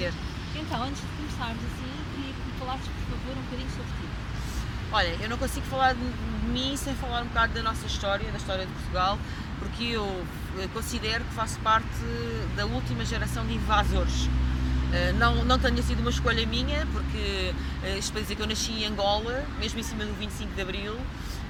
prazer. 0.00 0.12
Então, 0.56 0.82
antes 0.82 1.00
de 1.00 1.06
começarmos 1.16 1.62
assim, 1.64 1.92
queria 2.14 2.32
que 2.32 2.40
me 2.40 2.52
falasses, 2.58 2.86
por 2.86 3.18
favor, 3.18 3.36
um 3.36 3.42
bocadinho 3.42 3.70
sobre 3.70 3.92
ti. 3.92 4.08
Olha, 4.92 5.16
eu 5.22 5.28
não 5.28 5.38
consigo 5.38 5.66
falar 5.66 5.94
de 5.94 6.00
mim 6.48 6.76
sem 6.76 6.94
falar 6.94 7.22
um 7.22 7.26
bocado 7.26 7.52
da 7.52 7.62
nossa 7.62 7.86
história, 7.86 8.30
da 8.30 8.38
história 8.38 8.66
de 8.66 8.72
Portugal, 8.72 9.18
porque 9.58 9.84
eu 9.84 10.26
considero 10.72 11.24
que 11.24 11.34
faço 11.34 11.58
parte 11.60 11.86
da 12.56 12.66
última 12.66 13.04
geração 13.04 13.46
de 13.46 13.54
invasores. 13.54 14.28
Eh, 14.92 15.12
não, 15.12 15.44
não 15.44 15.58
tenha 15.58 15.80
sido 15.82 16.00
uma 16.00 16.10
escolha 16.10 16.44
minha, 16.44 16.84
porque 16.92 17.54
eh, 17.84 17.98
isto 17.98 18.10
para 18.12 18.22
dizer 18.22 18.34
que 18.34 18.42
eu 18.42 18.48
nasci 18.48 18.72
em 18.72 18.86
Angola, 18.86 19.44
mesmo 19.60 19.78
em 19.78 19.84
cima 19.84 20.04
do 20.04 20.12
25 20.18 20.54
de 20.54 20.60
Abril. 20.60 20.98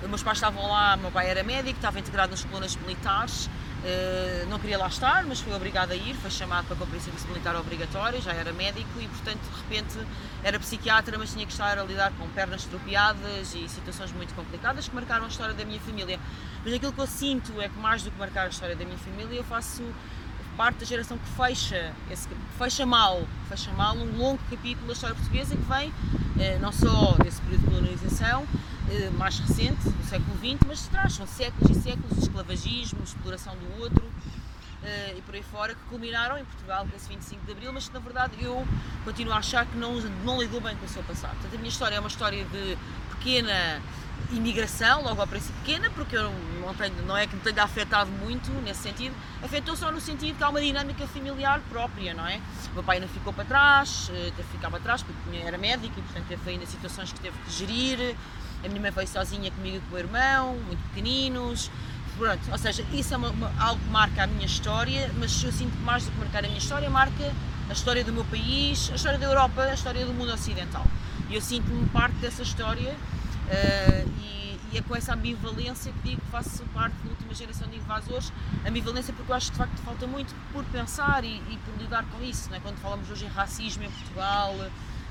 Meus 0.06 0.22
pais 0.22 0.36
estavam 0.36 0.66
lá, 0.66 0.96
meu 0.98 1.10
pai 1.10 1.28
era 1.28 1.42
médico, 1.42 1.76
estava 1.76 1.98
integrado 1.98 2.30
nas 2.32 2.44
colunas 2.44 2.76
militares 2.76 3.48
Uh, 3.80 4.46
não 4.50 4.58
queria 4.58 4.76
lá 4.76 4.88
estar, 4.88 5.24
mas 5.24 5.40
fui 5.40 5.54
obrigada 5.54 5.94
a 5.94 5.96
ir, 5.96 6.14
foi 6.16 6.30
chamado 6.30 6.66
para 6.66 6.76
cumprir 6.76 7.00
serviço 7.00 7.26
militar 7.28 7.56
obrigatório, 7.56 8.20
já 8.20 8.32
era 8.32 8.52
médico 8.52 9.00
e, 9.00 9.08
portanto, 9.08 9.40
de 9.40 9.56
repente 9.62 10.06
era 10.44 10.60
psiquiatra, 10.60 11.16
mas 11.16 11.32
tinha 11.32 11.46
que 11.46 11.52
estar 11.52 11.78
a 11.78 11.82
lidar 11.82 12.12
com 12.18 12.28
pernas 12.28 12.60
estropiadas 12.60 13.54
e 13.54 13.66
situações 13.68 14.12
muito 14.12 14.34
complicadas 14.34 14.86
que 14.86 14.94
marcaram 14.94 15.24
a 15.24 15.28
história 15.28 15.54
da 15.54 15.64
minha 15.64 15.80
família. 15.80 16.20
Mas 16.62 16.74
aquilo 16.74 16.92
que 16.92 17.00
eu 17.00 17.06
sinto 17.06 17.58
é 17.58 17.70
que, 17.70 17.78
mais 17.78 18.02
do 18.02 18.10
que 18.10 18.18
marcar 18.18 18.46
a 18.46 18.48
história 18.50 18.76
da 18.76 18.84
minha 18.84 18.98
família, 18.98 19.36
eu 19.36 19.44
faço 19.44 19.82
parte 20.58 20.80
da 20.80 20.84
geração 20.84 21.16
que 21.16 21.28
fecha, 21.30 21.94
esse, 22.10 22.28
fecha 22.58 22.84
mal, 22.84 23.22
fecha 23.48 23.72
mal 23.72 23.96
um 23.96 24.14
longo 24.14 24.40
capítulo 24.50 24.88
da 24.88 24.92
história 24.92 25.16
portuguesa 25.16 25.56
que 25.56 25.62
vem 25.62 25.90
eh, 26.38 26.58
não 26.60 26.70
só 26.70 27.12
desse 27.22 27.40
período 27.40 27.62
de 27.62 27.70
colonização, 27.70 28.42
eh, 28.42 28.79
mais 29.16 29.38
recente, 29.38 29.88
do 29.88 30.04
século 30.04 30.36
XX, 30.38 30.58
mas 30.66 30.82
de 30.82 30.88
trás, 30.88 31.12
são 31.14 31.26
séculos 31.26 31.76
e 31.76 31.80
séculos 31.80 32.16
de 32.16 32.22
esclavagismo, 32.22 33.02
exploração 33.04 33.54
do 33.56 33.82
outro 33.82 34.04
eh, 34.82 35.14
e 35.18 35.22
por 35.22 35.34
aí 35.34 35.42
fora, 35.42 35.74
que 35.74 35.80
culminaram 35.88 36.38
em 36.38 36.44
Portugal 36.44 36.86
com 36.88 36.96
esse 36.96 37.08
25 37.08 37.44
de 37.44 37.52
Abril, 37.52 37.72
mas 37.72 37.88
que 37.88 37.94
na 37.94 38.00
verdade 38.00 38.32
eu 38.40 38.66
continuo 39.04 39.32
a 39.32 39.38
achar 39.38 39.66
que 39.66 39.76
não, 39.76 39.94
não 40.24 40.40
lidou 40.40 40.60
bem 40.60 40.74
com 40.76 40.86
o 40.86 40.88
seu 40.88 41.02
passado. 41.02 41.32
Portanto, 41.32 41.54
a 41.54 41.58
minha 41.58 41.68
história 41.68 41.96
é 41.96 42.00
uma 42.00 42.08
história 42.08 42.44
de 42.44 42.78
pequena 43.10 43.80
imigração, 44.32 45.02
logo 45.02 45.20
ao 45.20 45.26
princípio 45.26 45.54
pequena, 45.60 45.90
porque 45.90 46.16
eu 46.16 46.32
não, 46.60 46.74
tenho, 46.74 46.94
não 47.06 47.16
é 47.16 47.26
que 47.26 47.34
me 47.34 47.42
tenha 47.42 47.62
afetado 47.62 48.10
muito 48.10 48.50
nesse 48.62 48.82
sentido, 48.82 49.14
afetou 49.42 49.76
só 49.76 49.90
no 49.90 50.00
sentido 50.00 50.36
que 50.36 50.44
há 50.44 50.48
uma 50.48 50.60
dinâmica 50.60 51.06
familiar 51.06 51.60
própria, 51.68 52.14
não 52.14 52.26
é? 52.26 52.40
O 52.70 52.74
meu 52.74 52.82
pai 52.82 53.00
não 53.00 53.08
ficou 53.08 53.32
para 53.32 53.44
trás, 53.44 54.10
que 54.36 54.42
ficar 54.44 54.70
para 54.70 54.80
trás 54.80 55.02
porque 55.02 55.36
era 55.36 55.58
médico 55.58 55.98
e 55.98 56.02
portanto 56.02 56.26
teve 56.26 56.50
ainda 56.50 56.66
situações 56.66 57.12
que 57.12 57.20
teve 57.20 57.36
que 57.38 57.50
gerir, 57.50 58.16
a 58.64 58.68
minha 58.68 58.80
mãe 58.80 58.90
veio 58.90 59.08
sozinha 59.08 59.50
comigo 59.50 59.76
e 59.76 59.80
com 59.80 59.86
o 59.86 59.90
meu 59.90 59.98
irmão, 60.00 60.56
muito 60.66 60.82
pequeninos, 60.88 61.70
pronto, 62.16 62.40
ou 62.50 62.58
seja, 62.58 62.84
isso 62.92 63.14
é 63.14 63.16
uma, 63.16 63.30
uma, 63.30 63.52
algo 63.58 63.80
que 63.80 63.90
marca 63.90 64.24
a 64.24 64.26
minha 64.26 64.46
história, 64.46 65.10
mas 65.18 65.42
eu 65.42 65.52
sinto 65.52 65.76
que 65.76 65.82
mais 65.82 66.04
do 66.04 66.12
que 66.12 66.18
marcar 66.18 66.44
a 66.44 66.48
minha 66.48 66.58
história, 66.58 66.88
marca 66.90 67.32
a 67.68 67.72
história 67.72 68.04
do 68.04 68.12
meu 68.12 68.24
país, 68.24 68.90
a 68.92 68.96
história 68.96 69.18
da 69.18 69.26
Europa, 69.26 69.62
a 69.62 69.74
história 69.74 70.04
do 70.04 70.12
mundo 70.12 70.32
ocidental. 70.32 70.86
E 71.28 71.34
eu 71.34 71.40
sinto-me 71.40 71.86
parte 71.88 72.16
dessa 72.16 72.42
história 72.42 72.94
Uh, 73.50 74.08
e, 74.22 74.60
e, 74.72 74.78
é 74.78 74.82
com 74.82 74.94
essa 74.94 75.12
ambivalência 75.12 75.92
que 75.92 76.10
digo 76.10 76.20
que 76.20 76.28
faço 76.28 76.62
parte 76.66 76.94
da 77.02 77.10
última 77.10 77.34
geração 77.34 77.66
de 77.68 77.78
invasores. 77.78 78.32
Ambivalência 78.64 79.12
porque 79.12 79.32
eu 79.32 79.36
acho 79.36 79.46
que 79.46 79.52
de 79.52 79.58
facto 79.58 79.76
falta 79.82 80.06
muito 80.06 80.32
por 80.52 80.64
pensar 80.66 81.24
e, 81.24 81.42
e 81.50 81.58
por 81.64 81.76
lidar 81.76 82.04
com 82.04 82.22
isso. 82.22 82.48
Não 82.48 82.56
é? 82.56 82.60
Quando 82.60 82.76
falamos 82.76 83.10
hoje 83.10 83.24
em 83.24 83.28
racismo 83.28 83.82
em 83.82 83.90
Portugal, 83.90 84.54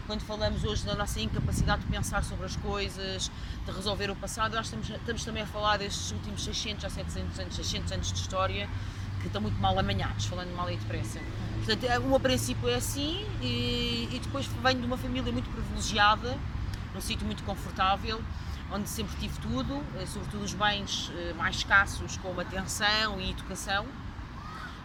quando 0.10 0.22
falamos 0.22 0.64
hoje 0.64 0.84
da 0.84 0.96
nossa 0.96 1.22
incapacidade 1.22 1.84
de 1.84 1.88
pensar 1.88 2.24
sobre 2.24 2.44
as 2.44 2.56
coisas, 2.56 3.30
de 3.64 3.72
resolver 3.72 4.10
o 4.10 4.16
passado, 4.16 4.56
que 4.56 4.64
estamos, 4.64 4.90
estamos 4.90 5.24
também 5.24 5.44
a 5.44 5.46
falar 5.46 5.78
destes 5.78 6.12
últimos 6.12 6.44
600 6.46 6.86
a 6.86 6.90
700 6.90 7.40
anos, 7.40 7.56
600 7.56 7.92
anos 7.92 8.12
de 8.12 8.20
história 8.20 8.68
que 9.22 9.28
estão 9.28 9.40
muito 9.40 9.62
mal 9.62 9.78
amanhados, 9.78 10.26
falando 10.26 10.52
mal 10.56 10.68
e 10.72 10.78
depressa. 10.78 11.20
Portanto, 11.64 11.86
o 12.02 12.08
meu 12.10 12.20
princípio 12.20 12.68
é 12.70 12.74
assim 12.74 13.24
e, 13.40 14.10
e 14.12 14.20
depois 14.20 14.48
venho 14.48 14.80
de 14.80 14.88
uma 14.88 14.98
família 14.98 15.32
muito 15.32 15.48
privilegiada 15.52 16.36
num 16.92 17.02
sítio 17.02 17.24
muito 17.28 17.44
confortável, 17.44 18.20
onde 18.72 18.90
sempre 18.90 19.16
tive 19.20 19.40
tudo, 19.40 19.80
eh, 20.00 20.08
sobretudo 20.08 20.44
os 20.44 20.56
bens 20.56 21.12
eh, 21.16 21.34
mais 21.34 21.58
escassos, 21.58 22.18
como 22.18 22.42
atenção 22.42 23.22
e 23.22 23.30
educação, 23.30 23.86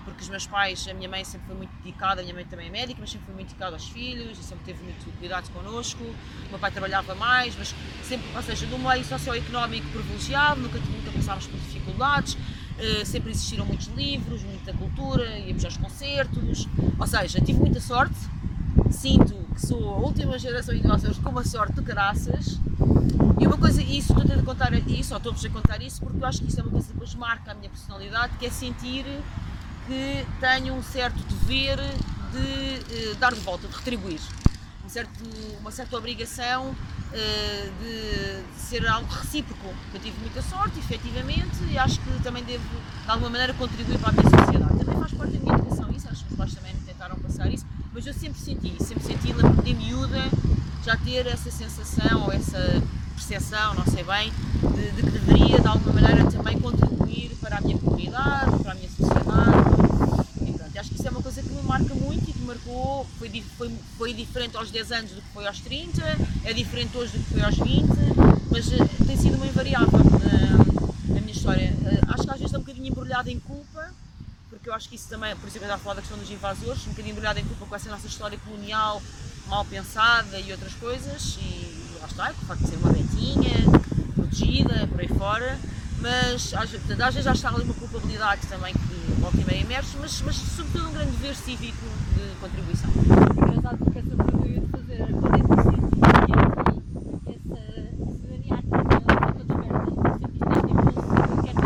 porque 0.04 0.22
os 0.22 0.28
meus 0.28 0.46
pais, 0.46 0.86
a 0.88 0.94
minha 0.94 1.08
mãe 1.08 1.24
sempre 1.24 1.46
foi 1.46 1.56
muito 1.56 1.70
dedicada, 1.82 2.20
a 2.20 2.24
minha 2.24 2.34
mãe 2.34 2.44
também 2.44 2.68
é 2.68 2.70
médica, 2.70 3.00
mas 3.00 3.10
sempre 3.10 3.26
foi 3.26 3.34
muito 3.34 3.48
dedicada 3.48 3.74
aos 3.74 3.88
filhos 3.88 4.38
e 4.38 4.42
sempre 4.42 4.64
teve 4.64 4.82
muito 4.82 5.18
cuidado 5.18 5.50
connosco. 5.50 6.02
O 6.02 6.50
meu 6.50 6.58
pai 6.58 6.70
trabalhava 6.70 7.14
mais, 7.14 7.56
mas 7.56 7.74
sempre, 8.02 8.26
ou 8.34 8.42
seja, 8.42 8.66
num 8.66 8.78
meio 8.78 9.04
socioeconómico 9.04 9.88
privilegiado, 9.88 10.60
nunca, 10.60 10.78
nunca 10.78 11.10
passámos 11.12 11.46
por 11.46 11.58
dificuldades, 11.58 12.34
uh, 12.34 13.06
sempre 13.06 13.30
existiram 13.30 13.64
muitos 13.64 13.86
livros, 13.88 14.42
muita 14.42 14.72
cultura, 14.74 15.38
íamos 15.38 15.64
aos 15.64 15.76
concertos, 15.76 16.68
ou 16.98 17.06
seja, 17.06 17.40
tive 17.40 17.58
muita 17.58 17.80
sorte, 17.80 18.16
sinto 18.90 19.34
que 19.54 19.66
sou 19.66 19.94
a 19.94 19.96
última 19.98 20.38
geração 20.38 20.74
de 20.74 20.80
idosos 20.80 21.18
com 21.18 21.30
uma 21.30 21.44
sorte 21.44 21.74
de 21.74 21.82
caraças. 21.82 22.60
E 23.40 23.46
uma 23.46 23.56
coisa, 23.56 23.82
isso 23.82 24.12
estou 24.18 24.38
a 24.38 24.42
contar 24.42 24.72
isso, 24.74 25.12
ou 25.12 25.18
estou-vos 25.18 25.44
a 25.44 25.50
contar 25.50 25.82
isso, 25.82 26.00
porque 26.00 26.22
eu 26.22 26.26
acho 26.26 26.40
que 26.40 26.48
isso 26.48 26.60
é 26.60 26.62
uma 26.62 26.70
coisa 26.70 26.86
que 26.86 26.92
depois 26.92 27.14
marca 27.14 27.52
a 27.52 27.54
minha 27.54 27.68
personalidade, 27.68 28.36
que 28.38 28.46
é 28.46 28.50
sentir 28.50 29.04
que 29.86 30.26
tenho 30.40 30.74
um 30.74 30.82
certo 30.82 31.18
dever 31.24 31.78
de 32.32 33.10
uh, 33.10 33.14
dar 33.16 33.32
de 33.32 33.40
volta, 33.40 33.68
de 33.68 33.74
retribuir. 33.74 34.20
Um 34.84 34.88
certo, 34.88 35.10
uma 35.60 35.70
certa 35.70 35.96
obrigação 35.96 36.74
de, 37.10 38.42
de, 38.42 38.60
ser 38.60 38.86
algo 38.86 39.10
recíproco. 39.10 39.72
Eu 39.94 40.00
tive 40.00 40.18
muita 40.20 40.42
sorte, 40.42 40.78
efetivamente, 40.78 41.56
e 41.70 41.78
acho 41.78 42.00
que 42.00 42.22
também 42.22 42.44
devo, 42.44 42.64
de 42.64 43.10
alguma 43.10 43.30
maneira, 43.30 43.54
contribuir 43.54 43.98
para 43.98 44.10
a 44.10 44.12
minha 44.12 44.24
sociedade. 44.24 44.78
Também 44.78 45.00
faz 45.00 45.12
parte 45.12 45.32
da 45.32 45.38
minha 45.40 45.54
educação 45.54 45.90
isso, 45.90 46.08
acho 46.10 46.24
que 46.24 46.32
os 46.32 46.36
pais 46.36 46.54
também 46.54 46.74
me 46.74 46.80
tentaram 46.80 47.16
passar 47.16 47.50
isso 47.50 47.64
mas 47.94 48.04
eu 48.08 48.12
sempre 48.12 48.40
senti, 48.40 48.74
sempre 48.82 49.04
senti, 49.04 49.32
de 49.62 49.74
miúda 49.74 50.18
já 50.84 50.96
ter 50.96 51.28
essa 51.28 51.48
sensação 51.48 52.24
ou 52.24 52.32
essa 52.32 52.82
percepção, 53.14 53.72
não 53.74 53.84
sei 53.86 54.02
bem, 54.02 54.32
de, 54.74 54.90
de, 54.90 55.02
que 55.02 55.10
deveria 55.10 55.60
de 55.60 55.68
alguma 55.68 55.92
maneira 55.92 56.28
também 56.28 56.58
contribuir 56.58 57.30
para 57.40 57.58
a 57.58 57.60
minha 57.60 57.78
comunidade, 57.78 58.58
para 58.58 58.72
a 58.72 58.74
minha 58.74 58.88
sociedade. 58.90 60.42
E 60.42 60.52
pronto, 60.52 60.78
acho 60.78 60.90
que 60.90 60.93
isso 61.04 61.08
é 61.08 61.10
uma 61.10 61.22
coisa 61.22 61.42
que 61.42 61.50
me 61.50 61.60
marca 61.60 61.94
muito 61.94 62.30
e 62.30 62.32
que 62.32 62.42
marcou, 62.44 63.06
foi, 63.18 63.44
foi, 63.58 63.70
foi 63.98 64.14
diferente 64.14 64.56
aos 64.56 64.70
10 64.70 64.92
anos 64.92 65.10
do 65.10 65.20
que 65.20 65.28
foi 65.34 65.46
aos 65.46 65.60
30, 65.60 66.00
é 66.44 66.52
diferente 66.54 66.96
hoje 66.96 67.18
do 67.18 67.22
que 67.22 67.34
foi 67.34 67.42
aos 67.42 67.56
20, 67.56 67.90
mas 68.50 68.68
uh, 68.68 69.04
tem 69.06 69.14
sido 69.14 69.36
uma 69.36 69.46
invariável 69.46 69.98
na, 69.98 71.14
na 71.14 71.20
minha 71.20 71.30
história. 71.30 71.74
Uh, 71.82 72.14
acho 72.14 72.22
que 72.22 72.30
às 72.30 72.38
vezes 72.38 72.46
está 72.46 72.56
um 72.56 72.62
bocadinho 72.62 72.86
embrulhada 72.86 73.30
em 73.30 73.38
culpa, 73.38 73.92
porque 74.48 74.66
eu 74.66 74.72
acho 74.72 74.88
que 74.88 74.94
isso 74.94 75.06
também, 75.10 75.36
por 75.36 75.50
que 75.50 75.58
eu 75.58 75.60
estava 75.60 75.74
a 75.74 75.78
falar 75.78 75.96
da 75.96 76.00
questão 76.00 76.16
dos 76.18 76.30
invasores, 76.30 76.86
um 76.86 76.90
bocadinho 76.90 77.12
embrulhado 77.12 77.38
em 77.38 77.44
culpa 77.44 77.66
com 77.66 77.76
essa 77.76 77.90
nossa 77.90 78.06
história 78.06 78.38
colonial 78.38 79.02
mal 79.46 79.62
pensada 79.66 80.40
e 80.40 80.52
outras 80.52 80.72
coisas, 80.72 81.36
e 81.38 81.98
lá 82.00 82.06
está, 82.06 82.30
o 82.30 82.46
facto 82.46 82.62
de 82.62 82.70
ser 82.70 82.76
uma 82.76 82.90
betinha, 82.90 83.52
protegida, 84.14 84.86
por 84.86 85.00
aí 85.02 85.08
fora, 85.08 85.60
mas 86.00 86.54
às, 86.54 86.72
às 86.72 87.14
vezes 87.14 87.24
já 87.24 87.32
está 87.32 87.50
ali 87.50 87.62
uma 87.62 87.74
culpabilidade 87.74 88.46
também 88.46 88.72
que 88.72 88.93
volta 89.20 89.40
e 89.40 89.44
meia 89.44 89.60
emerge, 89.60 89.96
mas, 90.00 90.22
mas 90.22 90.36
sobretudo 90.36 90.88
um 90.88 90.92
grande 90.92 91.10
dever 91.12 91.36
cívico 91.36 91.84
de 92.14 92.34
contribuição. 92.40 92.90
Engraçado 92.90 93.78
porque 93.78 93.98
essa 93.98 94.16
pergunta 94.16 94.46
eu 94.46 94.50
ia 94.50 94.58
é 94.58 94.60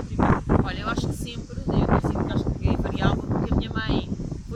que 0.02 0.64
Olha, 0.64 0.80
eu 0.80 0.88
acho 0.88 1.08
que 1.08 1.16
sempre, 1.16 1.56
eu 1.56 2.00
sempre 2.00 2.32
acho 2.32 2.44
que 2.44 2.58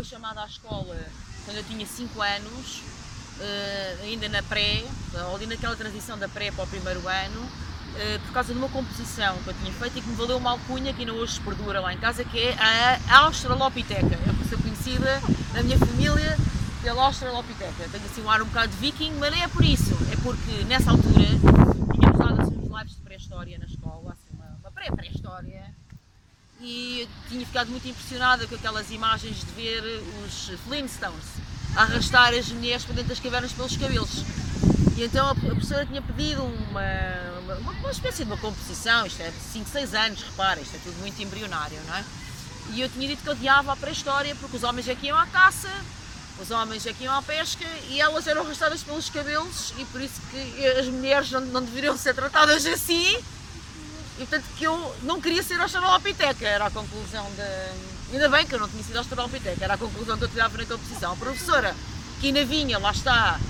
chamada 0.05 0.43
à 0.43 0.47
escola 0.47 0.97
quando 1.45 1.57
eu 1.57 1.65
tinha 1.65 1.87
5 1.87 2.21
anos, 2.21 2.83
uh, 3.39 4.03
ainda 4.03 4.29
na 4.29 4.43
pré, 4.43 4.85
ali 5.35 5.47
naquela 5.47 5.75
transição 5.75 6.19
da 6.19 6.29
pré 6.29 6.51
para 6.51 6.65
o 6.65 6.67
primeiro 6.67 7.01
ano, 7.09 7.49
uh, 7.95 8.21
por 8.27 8.33
causa 8.33 8.53
de 8.53 8.59
uma 8.59 8.69
composição 8.69 9.37
que 9.39 9.49
eu 9.49 9.55
tinha 9.55 9.73
feito 9.73 9.99
e 9.99 10.01
que 10.01 10.09
me 10.09 10.17
valeu 10.17 10.37
uma 10.37 10.51
alcunha 10.51 10.93
que 10.93 11.01
ainda 11.01 11.13
hoje 11.13 11.41
perdura 11.41 11.81
lá 11.81 11.93
em 11.93 11.99
casa, 11.99 12.25
que 12.25 12.39
é 12.39 12.57
a 13.09 13.19
Australopiteca. 13.21 14.19
Eu 14.27 14.49
sou 14.49 14.59
conhecida 14.59 15.21
na 15.55 15.63
minha 15.63 15.79
família 15.79 16.37
pela 16.83 17.05
Australopiteca. 17.05 17.89
Tenho 17.91 18.05
assim 18.05 18.23
um 18.23 18.31
ar 18.31 18.43
um 18.43 18.47
bocado 18.47 18.69
de 18.69 18.77
viking, 18.79 19.13
mas 19.19 19.31
não 19.31 19.43
é 19.43 19.49
por 19.49 19.65
isso, 19.65 19.97
é 20.13 20.17
porque 20.23 20.65
nessa 20.65 20.91
altura 20.91 21.25
tínhamos 21.95 22.19
dado 22.19 22.43
assim, 22.43 22.59
uns 22.59 22.79
lives 22.79 22.97
de 22.97 23.03
pré-história 23.03 23.59
na 23.59 23.67
escola, 23.67 24.13
assim, 24.13 24.37
uma, 24.37 24.59
uma 24.61 24.71
pré-pré-história 24.71 25.73
e 26.61 27.09
tinha 27.29 27.45
ficado 27.45 27.71
muito 27.71 27.89
impressionada 27.89 28.47
com 28.47 28.55
aquelas 28.55 28.91
imagens 28.93 29.41
de 29.41 29.51
ver 29.53 29.83
os 30.25 30.53
Flintstones 30.65 31.25
arrastar 31.75 32.35
as 32.35 32.49
mulheres 32.51 32.85
para 32.85 32.95
dentro 32.95 33.09
das 33.09 33.21
cavernas 33.21 33.53
pelos 33.53 33.77
cabelos. 33.77 34.25
Então 35.05 35.29
a 35.29 35.35
professora 35.35 35.85
tinha 35.85 36.01
pedido 36.01 36.45
uma, 36.45 36.81
uma, 37.41 37.73
uma 37.73 37.91
espécie 37.91 38.25
de 38.25 38.31
uma 38.31 38.37
composição, 38.37 39.05
isto 39.05 39.21
é 39.21 39.33
5, 39.53 39.69
6 39.69 39.95
anos, 39.95 40.23
repara, 40.23 40.61
isto 40.61 40.77
é 40.77 40.79
tudo 40.79 40.97
muito 41.01 41.21
embrionário, 41.21 41.77
não 41.89 41.97
é? 41.97 42.05
E 42.71 42.81
eu 42.81 42.89
tinha 42.89 43.09
dito 43.09 43.23
que 43.23 43.31
odiava 43.31 43.73
a 43.73 43.77
pré-história 43.77 44.35
porque 44.37 44.57
os 44.57 44.63
homens 44.63 44.89
aqui 44.89 45.09
iam 45.09 45.19
à 45.19 45.27
caça, 45.27 45.69
os 46.41 46.53
homens 46.53 46.87
aqui 46.87 47.03
iam 47.03 47.15
à 47.15 47.21
pesca 47.21 47.67
e 47.89 48.01
elas 48.01 48.29
eram 48.29 48.43
arrastadas 48.43 48.85
pelos 48.85 49.11
cabelos 49.11 49.75
e 49.77 49.85
por 49.87 50.01
isso 50.01 50.21
que 50.31 50.67
as 50.79 50.87
mulheres 50.87 51.31
não, 51.33 51.41
não 51.41 51.63
deveriam 51.63 51.99
ser 51.99 52.15
tratadas 52.15 52.65
assim 52.65 53.19
e 54.19 54.27
portanto 54.27 54.45
que 54.57 54.65
eu 54.65 54.97
não 55.03 55.21
queria 55.21 55.43
ser 55.43 55.61
Australopiteca, 55.61 56.47
era 56.47 56.67
a 56.67 56.71
conclusão 56.71 57.27
de. 57.33 58.13
Ainda 58.15 58.29
bem 58.29 58.47
que 58.47 58.55
eu 58.55 58.61
não 58.61 58.69
tinha 58.69 58.85
sido 58.85 58.99
Australopiteca, 58.99 59.65
era 59.65 59.75
a 59.75 59.79
conclusão 59.79 60.17
que 60.17 60.25
eu 60.25 60.29
tirava 60.29 60.57
naquela 60.57 60.79
posição. 60.79 61.13
A 61.13 61.17
professora 61.17 61.75
que 62.21 62.29
ainda 62.29 62.45
vinha, 62.45 62.79
lá 62.79 62.93
está, 62.93 63.41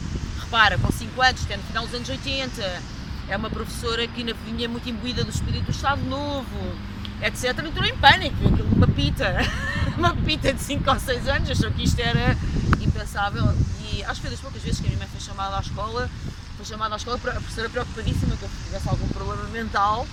repara, 0.52 0.76
com 0.76 0.92
5 0.92 1.22
anos, 1.22 1.46
tendo 1.46 1.62
final 1.62 1.86
dos 1.86 1.94
anos 1.94 2.08
80, 2.10 2.82
é 3.30 3.36
uma 3.38 3.48
professora 3.48 4.06
que 4.06 4.20
ainda 4.20 4.34
vinha 4.44 4.68
muito 4.68 4.86
imbuída 4.86 5.24
do 5.24 5.30
espírito 5.30 5.64
do 5.64 5.70
Estado 5.70 6.02
Novo, 6.02 6.76
etc. 7.22 7.58
Entrou 7.64 7.86
em 7.86 7.96
pânico, 7.96 8.36
uma 8.76 8.86
pita, 8.86 9.34
uma 9.96 10.14
pita 10.14 10.52
de 10.52 10.60
5 10.60 10.90
ou 10.90 11.00
6 11.00 11.28
anos, 11.28 11.50
achou 11.50 11.70
que 11.70 11.84
isto 11.84 11.98
era 12.00 12.36
impensável. 12.82 13.46
E 13.90 14.04
acho 14.04 14.16
que 14.16 14.20
foi 14.20 14.30
das 14.30 14.40
poucas 14.40 14.60
vezes 14.60 14.78
que 14.78 14.86
a 14.86 14.90
minha 14.90 14.98
mãe 14.98 15.08
foi 15.08 15.20
chamada 15.20 15.56
à 15.56 15.60
escola, 15.60 16.10
foi 16.58 16.66
chamada 16.66 16.94
à 16.94 16.98
escola, 16.98 17.16
a 17.16 17.18
professora 17.18 17.70
preocupadíssima 17.70 18.36
que 18.36 18.42
eu 18.42 18.50
tivesse 18.66 18.88
algum 18.90 19.08
problema 19.08 19.44
mental. 19.48 20.06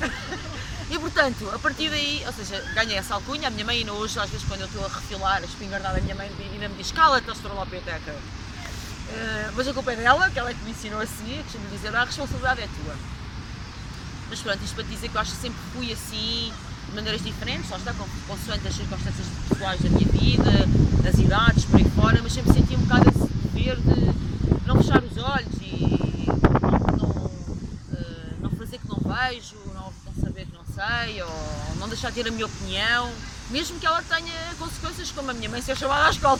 E 0.92 0.98
portanto, 0.98 1.48
a 1.54 1.58
partir 1.60 1.88
daí, 1.88 2.20
ou 2.26 2.32
seja, 2.32 2.60
ganhei 2.74 2.96
essa 2.96 3.14
alcunha. 3.14 3.46
A 3.46 3.50
minha 3.52 3.64
mãe, 3.64 3.78
ainda 3.78 3.92
hoje, 3.92 4.18
às 4.18 4.28
vezes, 4.28 4.44
quando 4.48 4.62
eu 4.62 4.66
estou 4.66 4.84
a 4.84 4.88
refilar, 4.88 5.36
a 5.36 5.44
espingardada, 5.44 5.98
a 5.98 6.00
minha 6.00 6.16
mãe 6.16 6.28
ainda 6.52 6.68
me 6.68 6.74
diz: 6.74 6.90
cala-te, 6.90 7.30
australopiteca. 7.30 8.12
Uh, 9.10 9.52
mas 9.56 9.66
a 9.66 9.74
culpa 9.74 9.92
é 9.92 9.96
dela, 9.96 10.30
que 10.30 10.38
ela 10.38 10.50
é 10.50 10.54
que 10.54 10.64
me 10.64 10.70
ensinou 10.70 11.00
assim, 11.00 11.42
que 11.50 11.58
me 11.58 11.68
dizer: 11.70 11.94
ah, 11.94 12.02
a 12.02 12.04
responsabilidade 12.04 12.62
é 12.62 12.68
tua. 12.82 12.94
Mas 14.28 14.40
pronto, 14.40 14.62
isto 14.62 14.74
para 14.74 14.84
dizer 14.84 15.08
que 15.08 15.16
eu 15.16 15.20
acho 15.20 15.32
que 15.32 15.38
sempre 15.38 15.58
fui 15.74 15.92
assim, 15.92 16.52
de 16.88 16.94
maneiras 16.94 17.22
diferentes, 17.22 17.68
lá 17.68 17.78
está, 17.78 17.92
consoante 18.28 18.68
as 18.68 18.74
circunstâncias 18.74 19.26
pessoais 19.48 19.80
da 19.80 19.88
minha 19.90 20.06
vida, 20.06 20.50
das 21.02 21.18
idades, 21.18 21.64
por 21.64 21.76
aí 21.78 21.90
fora, 21.90 22.20
mas 22.22 22.32
sempre 22.32 22.52
senti 22.52 22.76
um 22.76 22.80
bocado 22.80 23.08
esse 23.08 23.26
dever 23.48 23.76
de 23.76 24.66
não 24.66 24.76
fechar 24.76 25.02
os 25.02 25.16
olhos 25.16 25.54
e 25.60 26.26
não, 26.62 26.96
não, 26.96 27.26
uh, 27.26 28.34
não 28.40 28.50
fazer 28.50 28.78
que 28.78 28.88
não 28.88 28.98
vejo, 28.98 29.56
não, 29.74 29.92
não 30.06 30.24
saber 30.24 30.46
que 30.46 30.52
não 30.52 30.64
sei, 30.64 31.22
ou 31.22 31.76
não 31.78 31.88
deixar 31.88 32.10
de 32.10 32.22
ter 32.22 32.28
a 32.28 32.30
minha 32.30 32.46
opinião, 32.46 33.12
mesmo 33.50 33.80
que 33.80 33.86
ela 33.86 34.00
tenha 34.02 34.54
consequências 34.58 35.10
como 35.10 35.30
a 35.30 35.34
minha 35.34 35.48
mãe 35.48 35.60
ser 35.60 35.76
chamada 35.76 36.06
à 36.06 36.10
escola. 36.10 36.38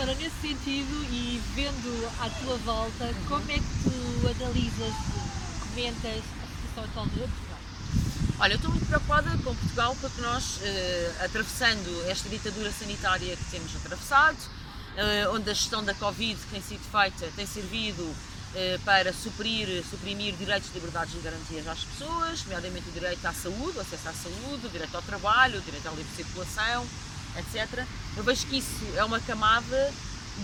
Agora, 0.00 0.14
nesse 0.14 0.40
sentido 0.40 1.04
e 1.10 1.42
vendo 1.56 2.08
à 2.20 2.30
tua 2.30 2.56
volta, 2.58 3.12
como 3.26 3.50
é 3.50 3.54
que 3.54 3.82
tu 3.82 4.44
analisas, 4.44 4.94
comentas 5.58 6.22
a 6.22 6.68
situação 6.68 6.84
atual 6.84 7.06
de 7.06 7.18
Portugal? 7.18 7.58
Olha, 8.38 8.52
eu 8.52 8.56
estou 8.58 8.70
muito 8.70 8.86
preocupada 8.86 9.30
com 9.42 9.56
Portugal 9.56 9.96
porque 10.00 10.20
nós, 10.20 10.60
eh, 10.62 11.14
atravessando 11.24 12.08
esta 12.08 12.28
ditadura 12.28 12.70
sanitária 12.70 13.36
que 13.36 13.44
temos 13.50 13.74
atravessado, 13.74 14.38
eh, 14.96 15.28
onde 15.30 15.50
a 15.50 15.52
gestão 15.52 15.82
da 15.82 15.94
Covid 15.94 16.36
que 16.42 16.50
tem 16.52 16.62
sido 16.62 16.84
feita 16.92 17.32
tem 17.34 17.44
servido 17.44 18.08
eh, 18.54 18.78
para 18.84 19.12
suprir, 19.12 19.82
suprimir 19.90 20.32
direitos, 20.36 20.72
liberdades 20.72 21.12
e 21.14 21.18
garantias 21.18 21.66
às 21.66 21.80
pessoas, 21.80 22.44
nomeadamente 22.44 22.88
o 22.88 22.92
direito 22.92 23.26
à 23.26 23.32
saúde, 23.32 23.76
o 23.76 23.80
acesso 23.80 24.08
à 24.08 24.12
saúde, 24.12 24.64
o 24.64 24.70
direito 24.70 24.94
ao 24.94 25.02
trabalho, 25.02 25.58
o 25.58 25.60
direito 25.60 25.88
à 25.88 25.90
livre 25.90 26.14
circulação, 26.14 26.86
etc. 27.38 27.84
Eu 28.16 28.24
vejo 28.24 28.46
que 28.46 28.58
isso 28.58 28.84
é 28.96 29.04
uma 29.04 29.20
camada 29.20 29.92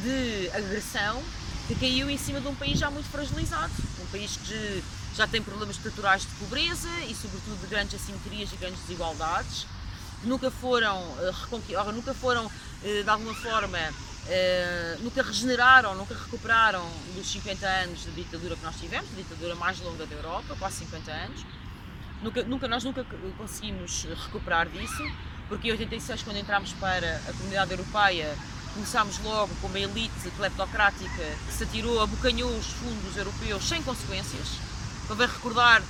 de 0.03 0.51
agressão 0.55 1.23
que 1.67 1.75
caiu 1.75 2.11
em 2.11 2.19
cima 2.19 2.41
de 2.41 2.49
um 2.49 2.55
país 2.55 2.79
já 2.79 2.91
muito 2.91 3.09
fragilizado, 3.09 3.73
um 4.03 4.07
país 4.07 4.37
que 4.37 4.85
já 5.17 5.27
tem 5.27 5.43
problemas 5.43 5.77
estruturais 5.77 6.23
de 6.23 6.29
pobreza 6.35 6.89
e, 7.09 7.15
sobretudo, 7.15 7.61
de 7.61 7.67
grandes 7.69 7.95
assimetrias 7.95 8.53
e 8.53 8.57
grandes 8.57 8.81
desigualdades, 8.81 9.67
que 10.21 10.27
nunca 10.27 10.51
foram, 10.51 11.01
uh, 11.01 11.93
nunca 11.93 12.13
foram 12.13 12.47
uh, 12.47 12.51
de 12.83 13.09
alguma 13.09 13.35
forma 13.35 13.79
Uh, 14.25 15.03
nunca 15.03 15.23
regeneraram, 15.23 15.95
nunca 15.95 16.15
recuperaram 16.15 16.83
dos 17.15 17.31
50 17.31 17.67
anos 17.67 18.05
de 18.05 18.11
ditadura 18.13 18.57
que 18.57 18.65
nós 18.65 18.75
tivemos, 18.77 19.07
a 19.13 19.17
ditadura 19.17 19.55
mais 19.55 19.79
longa 19.81 20.07
da 20.07 20.15
Europa, 20.15 20.57
quase 20.59 20.79
50 20.79 21.13
anos. 21.13 21.47
Nunca, 22.23 22.43
nunca, 22.45 22.67
nós 22.67 22.83
nunca 22.85 23.05
conseguimos 23.37 24.05
recuperar 24.25 24.67
disso, 24.67 25.03
porque 25.49 25.69
em 25.69 25.73
86, 25.73 26.23
quando 26.23 26.39
entramos 26.39 26.73
para 26.75 27.17
a 27.29 27.33
comunidade 27.33 27.73
europeia, 27.73 28.37
começámos 28.75 29.19
logo 29.21 29.55
com 29.61 29.69
uma 29.69 29.79
elite 29.79 30.31
cleptocrática 30.37 31.23
que 31.47 31.53
se 31.53 31.65
atirou, 31.65 32.03
abocanhou 32.03 32.51
os 32.51 32.67
fundos 32.67 33.17
europeus 33.17 33.65
sem 33.65 33.83
consequências. 33.83 34.59
Convém 35.07 35.29
recordar 35.29 35.83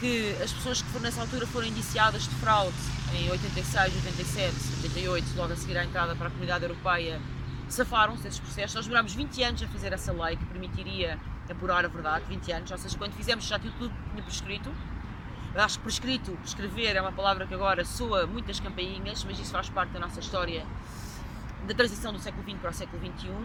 que 0.00 0.36
as 0.42 0.52
pessoas 0.52 0.82
que 0.82 0.98
nessa 1.00 1.20
altura 1.20 1.46
foram 1.46 1.66
indiciadas 1.66 2.22
de 2.22 2.34
fraude 2.36 2.76
em 3.14 3.30
86, 3.30 3.94
87, 3.94 4.54
88, 4.82 5.26
logo 5.36 5.52
a 5.52 5.56
seguir 5.56 5.78
à 5.78 5.84
entrada 5.84 6.14
para 6.14 6.28
a 6.28 6.30
comunidade 6.30 6.64
europeia 6.64 7.20
safaram-se 7.68 8.22
desses 8.22 8.40
processos. 8.40 8.74
Nós 8.74 8.84
demorámos 8.86 9.14
20 9.14 9.42
anos 9.42 9.62
a 9.62 9.68
fazer 9.68 9.92
essa 9.92 10.12
lei 10.12 10.36
que 10.36 10.44
permitiria 10.46 11.18
apurar 11.50 11.84
a 11.84 11.88
verdade, 11.88 12.24
20 12.28 12.52
anos, 12.52 12.70
ou 12.70 12.78
seja, 12.78 12.98
quando 12.98 13.12
fizemos 13.14 13.44
já 13.46 13.58
tinha 13.58 13.72
tudo 13.78 13.92
prescrito. 14.22 14.70
Acho 15.58 15.78
que 15.78 15.82
prescrito, 15.82 16.30
prescrever 16.40 16.94
é 16.94 17.00
uma 17.00 17.10
palavra 17.10 17.44
que 17.44 17.52
agora 17.52 17.84
soa 17.84 18.28
muitas 18.28 18.60
campainhas, 18.60 19.24
mas 19.24 19.40
isso 19.40 19.50
faz 19.50 19.68
parte 19.68 19.90
da 19.90 19.98
nossa 19.98 20.20
história 20.20 20.64
da 21.66 21.74
transição 21.74 22.12
do 22.12 22.20
século 22.20 22.44
XX 22.44 22.58
para 22.60 22.70
o 22.70 22.74
século 22.74 23.02
XXI. 23.02 23.28
Uh, 23.28 23.42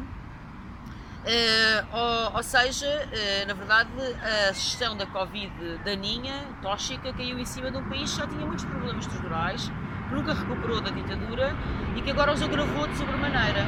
ou, 1.92 2.36
ou, 2.36 2.44
seja, 2.44 2.86
uh, 2.86 3.48
na 3.48 3.56
verdade, 3.56 3.90
a 4.22 4.52
gestão 4.52 4.96
da 4.96 5.08
Covid 5.08 5.80
daninha, 5.84 6.46
tóxica, 6.62 7.12
caiu 7.14 7.40
em 7.40 7.46
cima 7.46 7.72
de 7.72 7.78
um 7.78 7.90
país 7.90 8.12
que 8.12 8.20
já 8.20 8.28
tinha 8.28 8.46
muitos 8.46 8.66
problemas 8.66 9.08
estruturais, 9.08 9.72
que 10.10 10.14
nunca 10.14 10.36
recuperou 10.36 10.82
da 10.82 10.92
ditadura 10.92 11.56
e 11.96 12.02
que 12.02 12.12
agora 12.12 12.32
os 12.32 12.44
agravou 12.44 12.88
de 12.90 12.96
sobremaneira. 12.96 13.66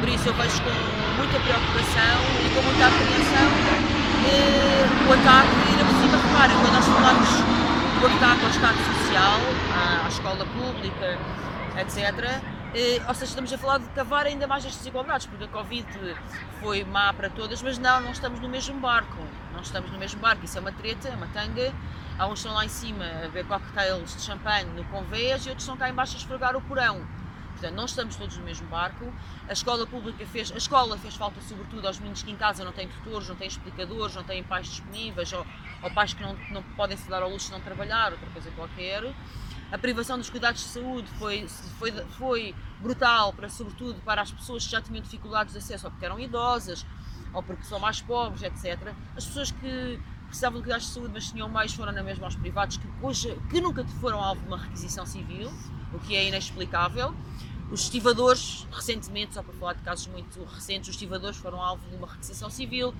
Por 0.00 0.08
isso 0.08 0.28
eu 0.28 0.34
vejo 0.34 0.60
com 0.62 1.16
muita 1.16 1.38
preocupação 1.38 2.18
e 2.44 2.50
com 2.54 2.62
muita 2.62 2.88
apreensão 2.88 4.02
uh, 4.24 5.08
o 5.08 5.12
ataque, 5.12 5.81
reparem, 6.32 6.56
quando 6.56 6.72
nós 6.72 6.86
falamos 6.86 7.28
do 8.00 8.06
ataque 8.06 8.44
ao 8.44 8.50
Estado 8.50 8.78
Social, 8.78 9.40
à, 9.74 10.06
à 10.06 10.08
escola 10.08 10.46
pública, 10.46 11.18
etc., 11.78 12.42
eh, 12.74 13.02
ou 13.06 13.14
seja, 13.14 13.26
estamos 13.26 13.52
a 13.52 13.58
falar 13.58 13.78
de 13.78 13.86
cavar 13.88 14.24
ainda 14.24 14.46
mais 14.46 14.64
as 14.64 14.74
desigualdades, 14.74 15.26
porque 15.26 15.44
a 15.44 15.48
Covid 15.48 15.86
foi 16.60 16.84
má 16.84 17.12
para 17.12 17.28
todas, 17.28 17.62
mas 17.62 17.76
não, 17.76 18.00
não 18.00 18.12
estamos 18.12 18.40
no 18.40 18.48
mesmo 18.48 18.80
barco. 18.80 19.18
Não 19.52 19.60
estamos 19.60 19.90
no 19.90 19.98
mesmo 19.98 20.20
barco. 20.20 20.42
Isso 20.42 20.56
é 20.56 20.60
uma 20.62 20.72
treta, 20.72 21.08
é 21.08 21.14
uma 21.14 21.26
tanga. 21.26 21.70
Há 22.18 22.26
uns 22.26 22.38
estão 22.38 22.54
lá 22.54 22.64
em 22.64 22.68
cima 22.68 23.04
a 23.24 23.28
ver 23.28 23.44
cocktails 23.44 24.16
de 24.16 24.22
champanhe 24.22 24.70
no 24.74 24.84
convés 24.84 25.44
e 25.44 25.50
outros 25.50 25.64
estão 25.64 25.76
cá 25.76 25.90
embaixo 25.90 26.14
a 26.14 26.18
esfregar 26.18 26.56
o 26.56 26.62
porão. 26.62 27.02
Portanto, 27.62 27.76
não 27.76 27.84
estamos 27.84 28.16
todos 28.16 28.36
no 28.36 28.44
mesmo 28.44 28.66
barco. 28.66 29.12
A 29.48 29.52
escola 29.52 29.86
pública 29.86 30.26
fez, 30.26 30.50
a 30.50 30.56
escola 30.56 30.98
fez 30.98 31.14
falta 31.14 31.40
sobretudo 31.42 31.86
aos 31.86 31.96
meninos 31.98 32.20
que 32.20 32.30
em 32.32 32.36
casa 32.36 32.64
não 32.64 32.72
têm 32.72 32.88
tutores, 32.88 33.28
não 33.28 33.36
têm 33.36 33.46
explicadores, 33.46 34.16
não 34.16 34.24
têm 34.24 34.42
pais 34.42 34.66
disponíveis 34.66 35.32
ou, 35.32 35.46
ou 35.80 35.90
pais 35.92 36.12
que 36.12 36.20
não, 36.20 36.36
não 36.50 36.60
podem 36.74 36.96
se 36.96 37.08
dar 37.08 37.22
ao 37.22 37.30
luxo 37.30 37.46
de 37.46 37.52
não 37.52 37.60
trabalhar, 37.60 38.10
outra 38.10 38.28
coisa 38.30 38.50
qualquer. 38.50 39.14
A 39.70 39.78
privação 39.78 40.18
dos 40.18 40.28
cuidados 40.28 40.60
de 40.60 40.66
saúde 40.66 41.08
foi, 41.20 41.46
foi, 41.78 41.92
foi 41.92 42.54
brutal, 42.80 43.32
para, 43.32 43.48
sobretudo 43.48 44.00
para 44.02 44.22
as 44.22 44.32
pessoas 44.32 44.64
que 44.66 44.72
já 44.72 44.82
tinham 44.82 45.00
dificuldades 45.00 45.52
de 45.52 45.58
acesso, 45.58 45.86
ou 45.86 45.92
porque 45.92 46.04
eram 46.04 46.18
idosas, 46.18 46.84
ou 47.32 47.44
porque 47.44 47.62
são 47.62 47.78
mais 47.78 48.02
pobres, 48.02 48.42
etc. 48.42 48.92
As 49.16 49.24
pessoas 49.24 49.52
que 49.52 50.00
precisavam 50.26 50.58
de 50.58 50.64
cuidados 50.64 50.88
de 50.88 50.92
saúde, 50.92 51.12
mas 51.14 51.30
tinham 51.30 51.48
mais, 51.48 51.72
foram 51.72 51.92
na 51.92 52.02
mesma 52.02 52.26
aos 52.26 52.34
privados, 52.34 52.76
que, 52.76 52.88
hoje, 53.00 53.38
que 53.48 53.60
nunca 53.60 53.84
foram 54.00 54.18
alvo 54.18 54.40
de 54.40 54.48
uma 54.48 54.58
requisição 54.58 55.06
civil, 55.06 55.50
o 55.94 55.98
que 56.00 56.16
é 56.16 56.26
inexplicável. 56.26 57.14
Os 57.72 57.84
estivadores, 57.84 58.66
recentemente, 58.70 59.32
só 59.32 59.42
para 59.42 59.54
falar 59.54 59.72
de 59.72 59.80
casos 59.80 60.06
muito 60.06 60.44
recentes, 60.44 60.90
os 60.90 60.94
estivadores 60.94 61.38
foram 61.38 61.58
alvo 61.58 61.82
de 61.88 61.96
uma 61.96 62.06
requisição 62.06 62.50
civil. 62.50 62.94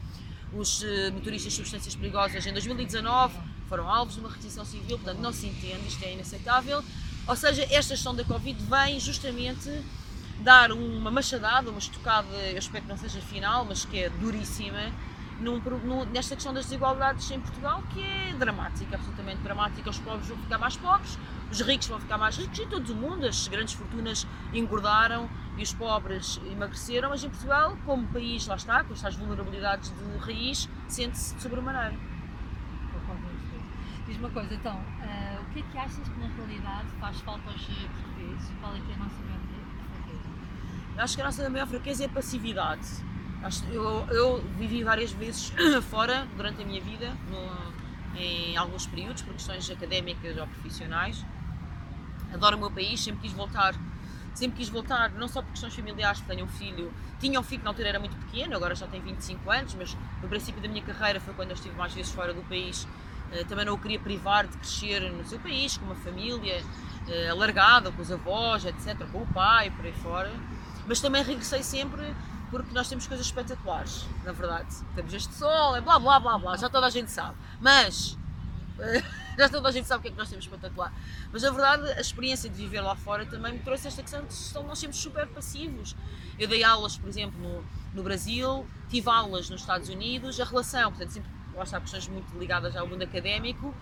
Os 0.50 0.82
eh, 0.82 1.10
motoristas 1.10 1.52
de 1.52 1.58
substâncias 1.58 1.94
perigosas, 1.94 2.46
em 2.46 2.52
2019, 2.52 3.38
foram 3.68 3.86
alvos 3.86 4.14
de 4.14 4.20
uma 4.20 4.30
requisição 4.30 4.64
civil, 4.64 4.98
portanto 4.98 5.18
não 5.18 5.30
se 5.30 5.46
entende, 5.46 5.86
isto 5.88 6.02
é 6.02 6.14
inaceitável. 6.14 6.82
Ou 7.26 7.36
seja, 7.36 7.64
esta 7.64 7.94
gestão 7.94 8.14
da 8.14 8.24
Covid 8.24 8.58
vem 8.64 8.98
justamente 8.98 9.70
dar 10.40 10.72
uma 10.72 11.10
machadada, 11.10 11.68
uma 11.68 11.78
estocada, 11.78 12.34
eu 12.34 12.58
espero 12.58 12.84
que 12.84 12.88
não 12.88 12.96
seja 12.96 13.20
final, 13.20 13.66
mas 13.66 13.84
que 13.84 13.98
é 13.98 14.08
duríssima, 14.08 14.90
num, 15.42 15.58
num, 15.58 16.04
nesta 16.06 16.34
questão 16.34 16.54
das 16.54 16.64
desigualdades 16.64 17.30
em 17.30 17.40
Portugal, 17.40 17.82
que 17.90 18.00
é 18.02 18.32
dramática, 18.34 18.96
absolutamente 18.96 19.42
dramática. 19.42 19.90
Os 19.90 19.98
pobres 19.98 20.28
vão 20.28 20.38
ficar 20.38 20.58
mais 20.58 20.76
pobres, 20.76 21.18
os 21.50 21.60
ricos 21.60 21.88
vão 21.88 22.00
ficar 22.00 22.16
mais 22.16 22.36
ricos, 22.36 22.58
e 22.58 22.66
todo 22.66 22.88
o 22.90 22.96
mundo, 22.96 23.26
as 23.26 23.48
grandes 23.48 23.74
fortunas 23.74 24.26
engordaram 24.52 25.28
e 25.58 25.62
os 25.62 25.74
pobres 25.74 26.40
emagreceram, 26.50 27.10
mas 27.10 27.22
em 27.24 27.28
Portugal, 27.28 27.76
como 27.84 28.06
país, 28.08 28.46
lá 28.46 28.56
está, 28.56 28.84
com 28.84 28.94
estas 28.94 29.16
vulnerabilidades 29.16 29.90
de 29.90 30.18
raiz, 30.18 30.68
sente-se 30.88 31.34
de 31.34 31.42
sobremaneira. 31.42 32.12
Diz 34.06 34.16
uma 34.18 34.30
coisa, 34.30 34.52
então, 34.54 34.74
uh, 34.74 35.42
o 35.42 35.52
que 35.52 35.60
é 35.60 35.62
que 35.62 35.78
achas 35.78 36.08
que 36.08 36.18
na 36.18 36.26
realidade 36.26 36.88
faz 37.00 37.20
falta 37.20 37.48
aos 37.50 37.62
portugueses? 37.62 38.50
Qual 38.60 38.74
é 38.74 38.80
que 38.80 38.90
é 38.90 38.94
a 38.94 38.98
nossa 38.98 39.16
maior 39.22 39.40
fraqueza? 39.94 41.02
Acho 41.02 41.14
que 41.14 41.22
a 41.22 41.24
nossa 41.24 41.50
maior 41.50 41.66
fraqueza 41.66 42.02
é 42.02 42.06
a 42.06 42.08
passividade. 42.08 43.11
Eu, 43.70 44.06
eu 44.10 44.44
vivi 44.56 44.84
várias 44.84 45.12
vezes 45.12 45.52
fora 45.90 46.26
durante 46.36 46.62
a 46.62 46.64
minha 46.64 46.80
vida, 46.80 47.12
no, 47.30 48.20
em 48.20 48.56
alguns 48.56 48.86
períodos, 48.86 49.22
por 49.22 49.32
questões 49.32 49.68
académicas 49.70 50.36
ou 50.36 50.46
profissionais. 50.46 51.24
Adoro 52.32 52.56
o 52.56 52.60
meu 52.60 52.70
país, 52.70 53.02
sempre 53.02 53.22
quis 53.22 53.32
voltar 53.32 53.74
sempre 54.34 54.58
quis 54.58 54.68
voltar, 54.68 55.10
não 55.12 55.28
só 55.28 55.42
por 55.42 55.50
questões 55.50 55.74
familiares, 55.74 56.18
porque 56.20 56.34
tenho 56.34 56.46
um 56.46 56.48
filho, 56.48 56.92
tinha 57.20 57.38
um 57.38 57.42
filho 57.42 57.60
que 57.60 57.64
na 57.64 57.70
altura 57.70 57.88
era 57.90 58.00
muito 58.00 58.16
pequeno, 58.16 58.56
agora 58.56 58.74
já 58.74 58.86
tem 58.86 59.00
25 59.00 59.50
anos, 59.50 59.74
mas 59.74 59.96
no 60.22 60.28
princípio 60.28 60.60
da 60.62 60.68
minha 60.68 60.82
carreira 60.82 61.20
foi 61.20 61.34
quando 61.34 61.50
eu 61.50 61.54
estive 61.54 61.76
mais 61.76 61.92
vezes 61.92 62.12
fora 62.12 62.32
do 62.32 62.42
país 62.42 62.86
eh, 63.32 63.44
também 63.44 63.64
não 63.64 63.74
o 63.74 63.78
queria 63.78 63.98
privar 63.98 64.46
de 64.46 64.56
crescer 64.56 65.00
no 65.10 65.24
seu 65.24 65.38
país, 65.38 65.76
com 65.76 65.86
uma 65.86 65.94
família 65.94 66.62
eh, 67.08 67.28
alargada, 67.28 67.90
com 67.90 68.02
os 68.02 68.10
avós, 68.10 68.64
etc., 68.64 69.06
com 69.10 69.22
o 69.22 69.26
pai, 69.26 69.70
por 69.70 69.84
aí 69.84 69.92
fora. 69.92 70.30
mas 70.86 71.00
também 71.00 71.22
regressei 71.22 71.62
sempre 71.62 72.14
porque 72.52 72.74
nós 72.74 72.86
temos 72.86 73.06
coisas 73.06 73.24
espetaculares, 73.24 74.04
na 74.24 74.32
verdade. 74.32 74.68
Temos 74.94 75.14
este 75.14 75.32
sol, 75.32 75.74
é 75.74 75.80
blá 75.80 75.98
blá 75.98 76.20
blá 76.20 76.38
blá, 76.38 76.56
já 76.58 76.68
toda 76.68 76.86
a 76.86 76.90
gente 76.90 77.10
sabe. 77.10 77.34
Mas, 77.58 78.18
já 79.38 79.48
toda 79.48 79.70
a 79.70 79.72
gente 79.72 79.88
sabe 79.88 80.00
o 80.00 80.02
que 80.02 80.08
é 80.08 80.10
que 80.10 80.18
nós 80.18 80.28
temos 80.28 80.44
espetacular. 80.44 80.92
Mas 81.32 81.42
na 81.42 81.50
verdade, 81.50 81.90
a 81.92 82.00
experiência 82.00 82.50
de 82.50 82.56
viver 82.56 82.82
lá 82.82 82.94
fora 82.94 83.24
também 83.24 83.54
me 83.54 83.60
trouxe 83.60 83.88
esta 83.88 84.02
questão 84.02 84.26
de 84.26 84.66
nós 84.68 84.78
sermos 84.78 84.98
super 84.98 85.26
passivos. 85.28 85.96
Eu 86.38 86.46
dei 86.46 86.62
aulas, 86.62 86.98
por 86.98 87.08
exemplo, 87.08 87.40
no, 87.40 87.64
no 87.94 88.02
Brasil, 88.02 88.66
tive 88.90 89.08
aulas 89.08 89.48
nos 89.48 89.62
Estados 89.62 89.88
Unidos, 89.88 90.38
a 90.38 90.44
relação, 90.44 90.90
portanto, 90.90 91.10
sempre 91.10 91.30
lá 91.54 91.64
está 91.64 91.80
questões 91.80 92.06
muito 92.06 92.38
ligadas 92.38 92.76
ao 92.76 92.86
mundo 92.86 93.02
académico. 93.02 93.74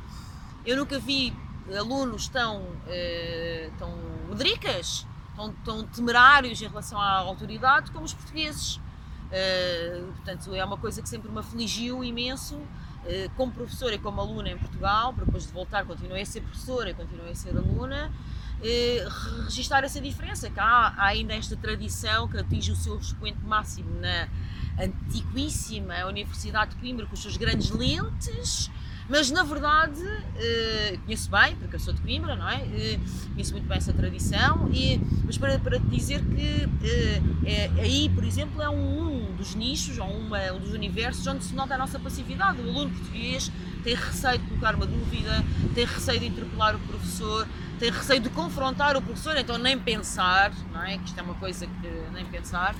Eu 0.64 0.76
nunca 0.76 0.96
vi 1.00 1.36
alunos 1.76 2.28
tão, 2.28 2.62
uh, 2.62 3.72
tão 3.78 3.92
medricas, 4.28 5.04
tão, 5.40 5.52
tão 5.64 5.86
temerários 5.86 6.60
em 6.60 6.68
relação 6.68 7.00
à 7.00 7.18
autoridade 7.18 7.90
como 7.90 8.04
os 8.04 8.12
portugueses. 8.12 8.76
Uh, 8.76 10.12
portanto, 10.16 10.54
é 10.54 10.64
uma 10.64 10.76
coisa 10.76 11.00
que 11.00 11.08
sempre 11.08 11.30
me 11.30 11.38
afligiu 11.38 12.02
imenso, 12.02 12.56
uh, 12.56 13.30
como 13.36 13.52
professora 13.52 13.94
e 13.94 13.98
como 13.98 14.20
aluna 14.20 14.50
em 14.50 14.58
Portugal, 14.58 15.12
depois 15.12 15.46
de 15.46 15.52
voltar 15.52 15.86
continuei 15.86 16.22
a 16.22 16.26
ser 16.26 16.40
professora 16.40 16.90
e 16.90 16.94
continuei 16.94 17.30
a 17.30 17.34
ser 17.34 17.56
aluna, 17.56 18.10
uh, 18.58 19.44
registar 19.44 19.84
essa 19.84 20.00
diferença, 20.00 20.50
que 20.50 20.58
há, 20.58 20.94
há 20.96 21.06
ainda 21.06 21.32
esta 21.34 21.56
tradição 21.56 22.26
que 22.26 22.38
atinge 22.38 22.72
o 22.72 22.76
seu 22.76 22.98
expoente 22.98 23.38
máximo 23.44 24.00
na 24.00 24.28
antiquíssima 24.82 26.04
Universidade 26.06 26.74
de 26.74 26.80
Coimbra, 26.80 27.06
com 27.06 27.14
os 27.14 27.22
seus 27.22 27.36
grandes 27.36 27.70
lentes, 27.70 28.68
mas 29.10 29.28
na 29.30 29.42
verdade, 29.42 30.00
uh, 30.00 30.98
conheço 31.04 31.28
bem, 31.28 31.56
porque 31.56 31.74
eu 31.74 31.80
sou 31.80 31.92
de 31.92 32.00
Coimbra, 32.00 32.36
não 32.36 32.48
é? 32.48 32.58
Uh, 32.58 33.30
conheço 33.32 33.52
muito 33.52 33.66
bem 33.66 33.76
essa 33.76 33.92
tradição, 33.92 34.70
e, 34.72 35.00
mas 35.24 35.36
para, 35.36 35.58
para 35.58 35.80
te 35.80 35.86
dizer 35.86 36.22
que 36.24 36.64
uh, 36.64 37.46
é, 37.46 37.70
aí, 37.80 38.08
por 38.14 38.22
exemplo, 38.22 38.62
é 38.62 38.70
um, 38.70 39.32
um 39.32 39.34
dos 39.34 39.56
nichos, 39.56 39.98
ou 39.98 40.06
um 40.06 40.58
dos 40.60 40.72
universos 40.72 41.26
onde 41.26 41.42
se 41.42 41.54
nota 41.54 41.74
a 41.74 41.78
nossa 41.78 41.98
passividade. 41.98 42.60
O 42.60 42.68
aluno 42.68 42.90
português 42.90 43.50
tem 43.82 43.94
receio 43.94 44.38
de 44.38 44.46
colocar 44.46 44.76
uma 44.76 44.86
dúvida, 44.86 45.44
tem 45.74 45.84
receio 45.84 46.20
de 46.20 46.26
interpelar 46.26 46.76
o 46.76 46.78
professor, 46.78 47.48
tem 47.80 47.90
receio 47.90 48.20
de 48.20 48.28
confrontar 48.30 48.96
o 48.96 49.02
professor, 49.02 49.36
então 49.36 49.58
nem 49.58 49.76
pensar, 49.76 50.52
não 50.72 50.84
é? 50.84 50.98
Que 50.98 51.06
isto 51.06 51.18
é 51.18 51.22
uma 51.22 51.34
coisa 51.34 51.66
que 51.66 51.88
nem 52.12 52.24
pensar. 52.26 52.76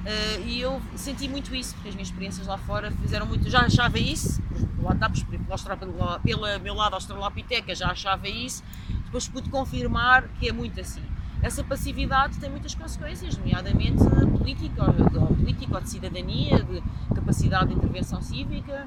Uh, 0.00 0.46
e 0.46 0.60
eu 0.60 0.80
senti 0.96 1.28
muito 1.28 1.54
isso, 1.54 1.74
porque 1.74 1.90
as 1.90 1.94
minhas 1.94 2.08
experiências 2.08 2.46
lá 2.46 2.56
fora 2.56 2.90
fizeram 2.90 3.26
muito. 3.26 3.48
Já 3.50 3.60
achava 3.60 3.98
isso, 3.98 4.42
lá 4.78 4.92
está, 4.92 5.76
pela, 5.76 6.18
pela 6.20 6.58
meu 6.58 6.74
lado 6.74 6.94
australopiteca 6.94 7.74
já 7.74 7.88
achava 7.88 8.26
isso, 8.26 8.62
depois 9.04 9.28
pude 9.28 9.50
confirmar 9.50 10.26
que 10.38 10.48
é 10.48 10.52
muito 10.52 10.80
assim. 10.80 11.02
Essa 11.42 11.64
passividade 11.64 12.38
tem 12.38 12.50
muitas 12.50 12.74
consequências, 12.74 13.36
nomeadamente 13.36 13.98
política, 14.38 14.84
ou, 14.84 15.26
política 15.34 15.74
ou 15.74 15.80
de 15.80 15.88
cidadania, 15.88 16.62
de 16.62 16.82
capacidade 17.14 17.68
de 17.68 17.74
intervenção 17.76 18.20
cívica, 18.20 18.86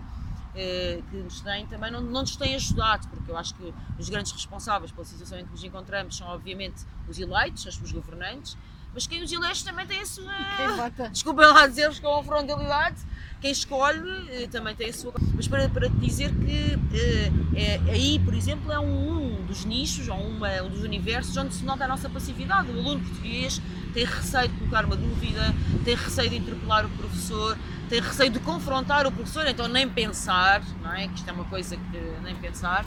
eh, 0.56 1.02
que 1.10 1.18
nos 1.18 1.42
tem 1.42 1.66
também 1.66 1.92
não, 1.92 2.00
não 2.00 2.22
nos 2.22 2.36
tem 2.36 2.54
ajudado, 2.54 3.08
porque 3.08 3.32
eu 3.32 3.36
acho 3.36 3.56
que 3.56 3.74
os 3.98 4.08
grandes 4.08 4.32
responsáveis 4.32 4.92
pela 4.92 5.04
situação 5.04 5.40
em 5.40 5.46
que 5.46 5.52
nos 5.52 5.64
encontramos 5.64 6.16
são, 6.16 6.28
obviamente, 6.28 6.86
os 7.08 7.18
eleitos, 7.18 7.66
os 7.66 7.92
governantes, 7.92 8.56
mas 8.94 9.08
quem 9.08 9.24
os 9.24 9.32
elege 9.32 9.64
também 9.64 9.86
tem 9.86 10.02
a 10.02 10.06
sua. 10.06 10.32
Desculpem 11.12 11.46
lá 11.46 11.68
dizer-vos 11.68 12.00
com 12.00 12.16
a 12.16 12.24
frontalidade. 12.24 12.98
Quem 13.42 13.52
escolhe 13.52 14.30
eh, 14.30 14.48
também 14.48 14.74
tem 14.74 14.90
a 14.90 14.94
sua. 14.94 15.14
Mas 15.36 15.48
para, 15.48 15.68
para 15.68 15.90
te 15.90 15.98
dizer 15.98 16.32
que 16.34 16.80
é, 16.96 17.32
é, 17.56 17.92
aí, 17.92 18.18
por 18.20 18.34
exemplo, 18.34 18.72
é 18.72 18.80
um, 18.80 19.42
um 19.42 19.46
dos 19.46 19.66
nichos, 19.66 20.08
ou 20.08 20.18
uma, 20.18 20.50
um 20.62 20.70
dos 20.70 20.84
universos 20.84 21.36
onde 21.36 21.54
se 21.54 21.66
nota 21.66 21.84
a 21.84 21.88
nossa 21.88 22.08
passividade. 22.08 22.70
O 22.70 22.80
aluno 22.80 23.02
português 23.02 23.62
tem 23.94 24.06
receio 24.06 24.48
de 24.48 24.58
colocar 24.60 24.86
uma 24.86 24.96
dúvida, 24.96 25.54
tem 25.84 25.96
receio 25.96 26.30
de 26.30 26.38
interpelar 26.38 26.86
o 26.86 26.90
professor, 26.90 27.58
tem 27.90 28.00
receio 28.00 28.32
de 28.32 28.40
confrontar 28.40 29.06
o 29.06 29.12
professor, 29.12 29.46
então 29.48 29.68
nem 29.68 29.90
pensar, 29.90 30.64
não 30.82 30.94
é? 30.94 31.08
Que 31.08 31.16
isto 31.16 31.30
é 31.30 31.34
uma 31.34 31.46
coisa 31.46 31.76
que 31.76 32.00
nem 32.24 32.36
pensar. 32.36 32.86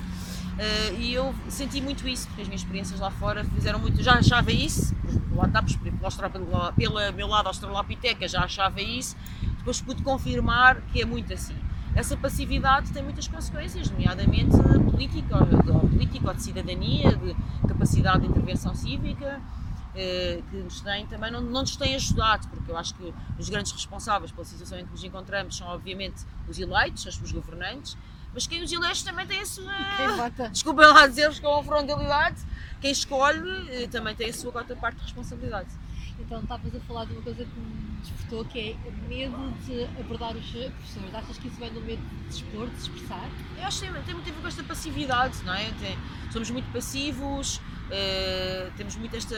Uh, 0.56 0.98
e 0.98 1.12
eu 1.12 1.34
senti 1.48 1.82
muito 1.82 2.08
isso, 2.08 2.26
porque 2.28 2.40
as 2.40 2.48
minhas 2.48 2.62
experiências 2.62 2.98
lá 2.98 3.10
fora 3.10 3.44
fizeram 3.44 3.78
muito. 3.78 4.02
Já 4.02 4.14
achava 4.14 4.50
isso, 4.50 4.96
lá 5.34 5.44
está, 5.44 5.62
pela 6.72 7.12
meu 7.12 7.26
lado 7.26 7.48
australopiteca 7.48 8.26
já 8.26 8.42
achava 8.42 8.80
isso, 8.80 9.16
depois 9.58 9.82
pude 9.82 10.02
confirmar 10.02 10.80
que 10.92 11.02
é 11.02 11.04
muito 11.04 11.32
assim. 11.32 11.54
Essa 11.94 12.16
passividade 12.16 12.90
tem 12.90 13.02
muitas 13.02 13.28
consequências, 13.28 13.90
nomeadamente 13.90 14.56
política, 14.90 15.36
ou, 15.36 15.80
política 15.80 16.34
de 16.34 16.42
cidadania, 16.42 17.16
de 17.16 17.36
capacidade 17.68 18.20
de 18.20 18.28
intervenção 18.28 18.74
cívica, 18.74 19.40
uh, 19.40 20.42
que 20.50 20.56
nos 20.56 20.80
tem 20.80 21.06
também 21.06 21.30
não, 21.30 21.42
não 21.42 21.60
nos 21.60 21.76
tem 21.76 21.94
ajudado, 21.94 22.48
porque 22.48 22.70
eu 22.70 22.78
acho 22.78 22.94
que 22.94 23.12
os 23.38 23.50
grandes 23.50 23.72
responsáveis 23.72 24.32
pela 24.32 24.44
situação 24.44 24.78
em 24.78 24.86
que 24.86 24.90
nos 24.90 25.04
encontramos 25.04 25.56
são, 25.56 25.66
obviamente, 25.68 26.24
os 26.48 26.58
eleitos, 26.58 27.04
os 27.06 27.32
governantes 27.32 27.96
mas 28.36 28.46
quem 28.46 28.62
os 28.62 28.70
elege 28.70 29.02
também 29.02 29.26
tem 29.26 29.40
a 29.40 29.46
sua. 29.46 29.72
Desculpem 30.52 30.86
lá 30.86 31.06
dizer-vos 31.06 31.40
com 31.40 31.54
a 31.54 31.64
frontalidade, 31.64 32.36
quem 32.82 32.90
escolhe 32.90 33.70
eh, 33.70 33.88
também 33.88 34.14
tem 34.14 34.28
a 34.28 34.32
sua 34.32 34.52
cota 34.52 34.76
parte 34.76 34.98
de 34.98 35.04
responsabilidade. 35.04 35.70
Então 36.20 36.40
estavas 36.40 36.74
a 36.74 36.80
falar 36.80 37.06
de 37.06 37.12
uma 37.14 37.22
coisa 37.22 37.44
que 37.46 37.58
me 37.58 37.98
despertou, 38.02 38.44
que 38.44 38.58
é 38.58 38.76
o 38.86 39.08
medo 39.08 39.54
de 39.64 39.84
abordar 39.98 40.36
os 40.36 40.50
professores. 40.50 41.14
Achas 41.14 41.38
que 41.38 41.48
isso 41.48 41.56
vem 41.58 41.72
do 41.72 41.80
medo 41.80 42.02
de 42.28 42.34
expor, 42.34 42.68
de 42.68 42.76
se 42.76 42.90
expressar? 42.90 43.30
Eu 43.56 43.64
acho 43.64 43.80
que 43.80 43.90
tem, 43.90 44.02
tem 44.02 44.14
muito 44.14 44.28
a 44.28 44.32
ver 44.34 44.40
com 44.42 44.48
esta 44.48 44.64
passividade, 44.64 45.42
não 45.42 45.54
é? 45.54 45.70
Tem, 45.80 45.98
somos 46.30 46.50
muito 46.50 46.70
passivos, 46.70 47.56
uh, 47.56 48.70
temos 48.76 48.96
muito 48.96 49.16
esta. 49.16 49.34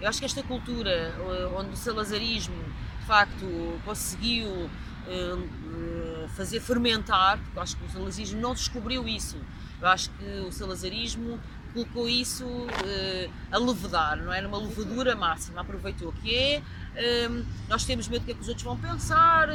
Eu 0.00 0.08
acho 0.08 0.20
que 0.20 0.24
esta 0.24 0.44
cultura 0.44 1.16
uh, 1.18 1.58
onde 1.58 1.70
o 1.70 1.76
salazarismo 1.76 2.62
de 3.00 3.06
facto 3.06 3.80
conseguiu 3.84 4.48
uh, 4.48 6.05
fazer 6.36 6.60
fermentar, 6.60 7.38
porque 7.38 7.58
acho 7.58 7.76
que 7.76 7.84
o 7.84 7.90
salazarismo 7.90 8.40
não 8.40 8.54
descobriu 8.54 9.08
isso. 9.08 9.36
Eu 9.80 9.88
acho 9.88 10.10
que 10.10 10.24
o 10.46 10.52
salazarismo 10.52 11.40
colocou 11.72 12.08
isso 12.08 12.44
uh, 12.46 13.30
a 13.50 13.58
levedar, 13.58 14.16
não 14.16 14.32
é? 14.32 14.40
Numa 14.40 14.58
levadura 14.58 15.14
máxima, 15.14 15.60
aproveitou 15.60 16.12
que 16.12 16.34
é. 16.34 16.62
Um, 17.28 17.44
nós 17.68 17.84
temos 17.84 18.08
medo 18.08 18.22
do 18.22 18.24
que, 18.24 18.30
é 18.32 18.34
que 18.34 18.40
os 18.40 18.48
outros 18.48 18.64
vão 18.64 18.78
pensar, 18.78 19.50
uh, 19.50 19.52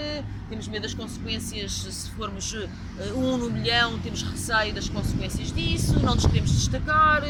temos 0.48 0.68
medo 0.68 0.84
das 0.84 0.94
consequências, 0.94 1.72
se 1.72 2.12
formos 2.12 2.54
uh, 2.54 2.70
um 3.16 3.38
no 3.38 3.50
milhão, 3.50 3.98
temos 4.00 4.22
receio 4.22 4.74
das 4.74 4.88
consequências 4.88 5.52
disso, 5.52 6.00
não 6.00 6.14
nos 6.14 6.26
queremos 6.28 6.52
destacar, 6.52 7.24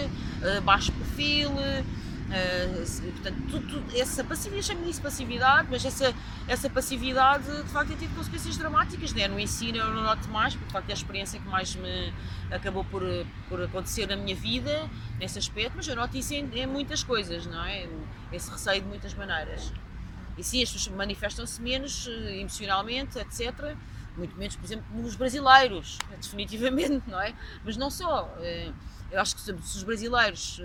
baixo 0.64 0.92
perfil. 0.92 1.52
Uh, 2.32 3.12
portanto, 3.12 3.42
tudo, 3.50 3.68
tudo, 3.68 3.98
essa 3.98 4.24
passividade, 4.24 4.68
chamo 4.68 4.90
isso 4.90 5.02
passividade, 5.02 5.68
mas 5.70 5.84
essa, 5.84 6.14
essa 6.48 6.70
passividade 6.70 7.44
de 7.44 7.70
facto 7.70 7.90
tem 7.90 7.98
tido 7.98 8.16
consequências 8.16 8.56
dramáticas. 8.56 9.12
Né? 9.12 9.28
No 9.28 9.38
ensino 9.38 9.78
eu 9.78 9.92
não 9.94 10.02
noto 10.02 10.30
mais, 10.30 10.54
porque 10.54 10.68
de 10.68 10.72
facto 10.72 10.90
é 10.90 10.94
a 10.94 10.96
experiência 10.96 11.40
que 11.42 11.48
mais 11.50 11.76
me 11.76 12.14
acabou 12.50 12.86
por, 12.86 13.04
por 13.50 13.62
acontecer 13.62 14.08
na 14.08 14.16
minha 14.16 14.36
vida, 14.36 14.90
nesse 15.20 15.40
aspecto, 15.40 15.74
mas 15.76 15.88
eu 15.90 15.96
noto 15.96 16.18
isso 16.18 16.34
em, 16.34 16.50
em 16.54 16.66
muitas 16.66 17.04
coisas, 17.04 17.46
não 17.46 17.66
é? 17.66 17.90
Esse 18.32 18.50
receio 18.50 18.82
de 18.82 18.88
muitas 18.88 19.14
maneiras. 19.14 19.74
E 20.38 20.44
sim, 20.44 20.64
as 20.64 20.72
pessoas 20.72 20.96
manifestam-se 20.96 21.62
menos 21.62 22.08
eh, 22.08 22.38
emocionalmente, 22.40 23.20
etc. 23.20 23.76
Muito 24.16 24.38
menos, 24.38 24.56
por 24.56 24.64
exemplo, 24.64 24.86
nos 24.96 25.16
brasileiros, 25.16 25.98
definitivamente, 26.22 27.04
não 27.10 27.20
é? 27.20 27.34
Mas 27.66 27.76
não 27.76 27.90
só. 27.90 28.34
Eh, 28.40 28.72
eu 29.12 29.20
acho 29.20 29.36
que 29.36 29.42
se 29.42 29.52
os 29.52 29.84
brasileiros 29.84 30.62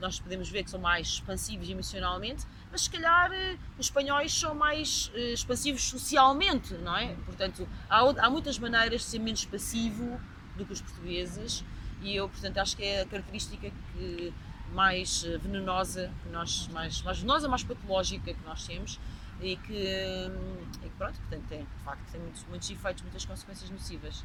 nós 0.00 0.20
podemos 0.20 0.48
ver 0.48 0.64
que 0.64 0.70
são 0.70 0.80
mais 0.80 1.08
expansivos 1.08 1.68
emocionalmente, 1.68 2.46
mas 2.70 2.82
se 2.82 2.90
calhar 2.90 3.32
eh, 3.32 3.56
os 3.78 3.86
espanhóis 3.86 4.32
são 4.32 4.54
mais 4.54 5.10
eh, 5.14 5.32
expansivos 5.32 5.82
socialmente, 5.82 6.74
não 6.74 6.96
é? 6.96 7.14
Portanto, 7.26 7.68
há, 7.88 8.00
há 8.00 8.30
muitas 8.30 8.58
maneiras 8.58 9.02
de 9.02 9.06
ser 9.06 9.18
menos 9.18 9.44
passivo 9.44 10.20
do 10.56 10.64
que 10.64 10.72
os 10.72 10.80
portugueses 10.80 11.64
e 12.02 12.14
eu, 12.14 12.28
portanto, 12.28 12.58
acho 12.58 12.76
que 12.76 12.84
é 12.84 13.02
a 13.02 13.06
característica 13.06 13.70
que 13.92 14.32
mais 14.72 15.24
eh, 15.24 15.38
venenosa 15.38 16.12
que 16.22 16.28
nós, 16.28 16.68
mais, 16.68 17.02
mais 17.02 17.18
venenosa, 17.18 17.48
mais 17.48 17.64
patológica 17.64 18.32
que 18.32 18.44
nós 18.44 18.66
temos 18.66 19.00
e 19.40 19.56
que, 19.56 19.72
e 19.72 20.88
que 20.88 20.96
pronto, 20.96 21.18
portanto, 21.20 21.44
tem, 21.48 21.60
de 21.60 21.84
facto, 21.84 22.02
tem 22.10 22.20
muitos, 22.20 22.44
muitos 22.44 22.70
efeitos, 22.70 23.02
muitas 23.02 23.24
consequências 23.24 23.70
nocivas 23.70 24.24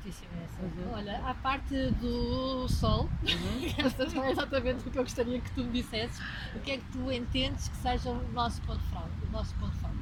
fortíssima 0.00 0.30
essa. 0.42 0.62
Uhum. 0.62 0.92
Olha, 0.94 1.18
a 1.18 1.34
parte 1.34 1.74
do 1.92 2.66
sol, 2.68 3.08
uhum. 3.22 4.14
não 4.14 4.24
é 4.24 4.32
exatamente 4.32 4.88
o 4.88 4.90
que 4.90 4.98
eu 4.98 5.02
gostaria 5.02 5.40
que 5.40 5.50
tu 5.52 5.62
me 5.62 5.70
dissesses. 5.72 6.18
O 6.54 6.60
que 6.60 6.72
é 6.72 6.76
que 6.78 6.84
tu 6.92 7.12
entendes 7.12 7.68
que 7.68 7.76
seja 7.76 8.10
o 8.10 8.32
nosso 8.32 8.60
ponto 8.62 8.82
forte? 8.92 9.10
O 9.28 9.32
nosso 9.32 9.54
ponto 9.56 9.76
forte? 9.76 9.96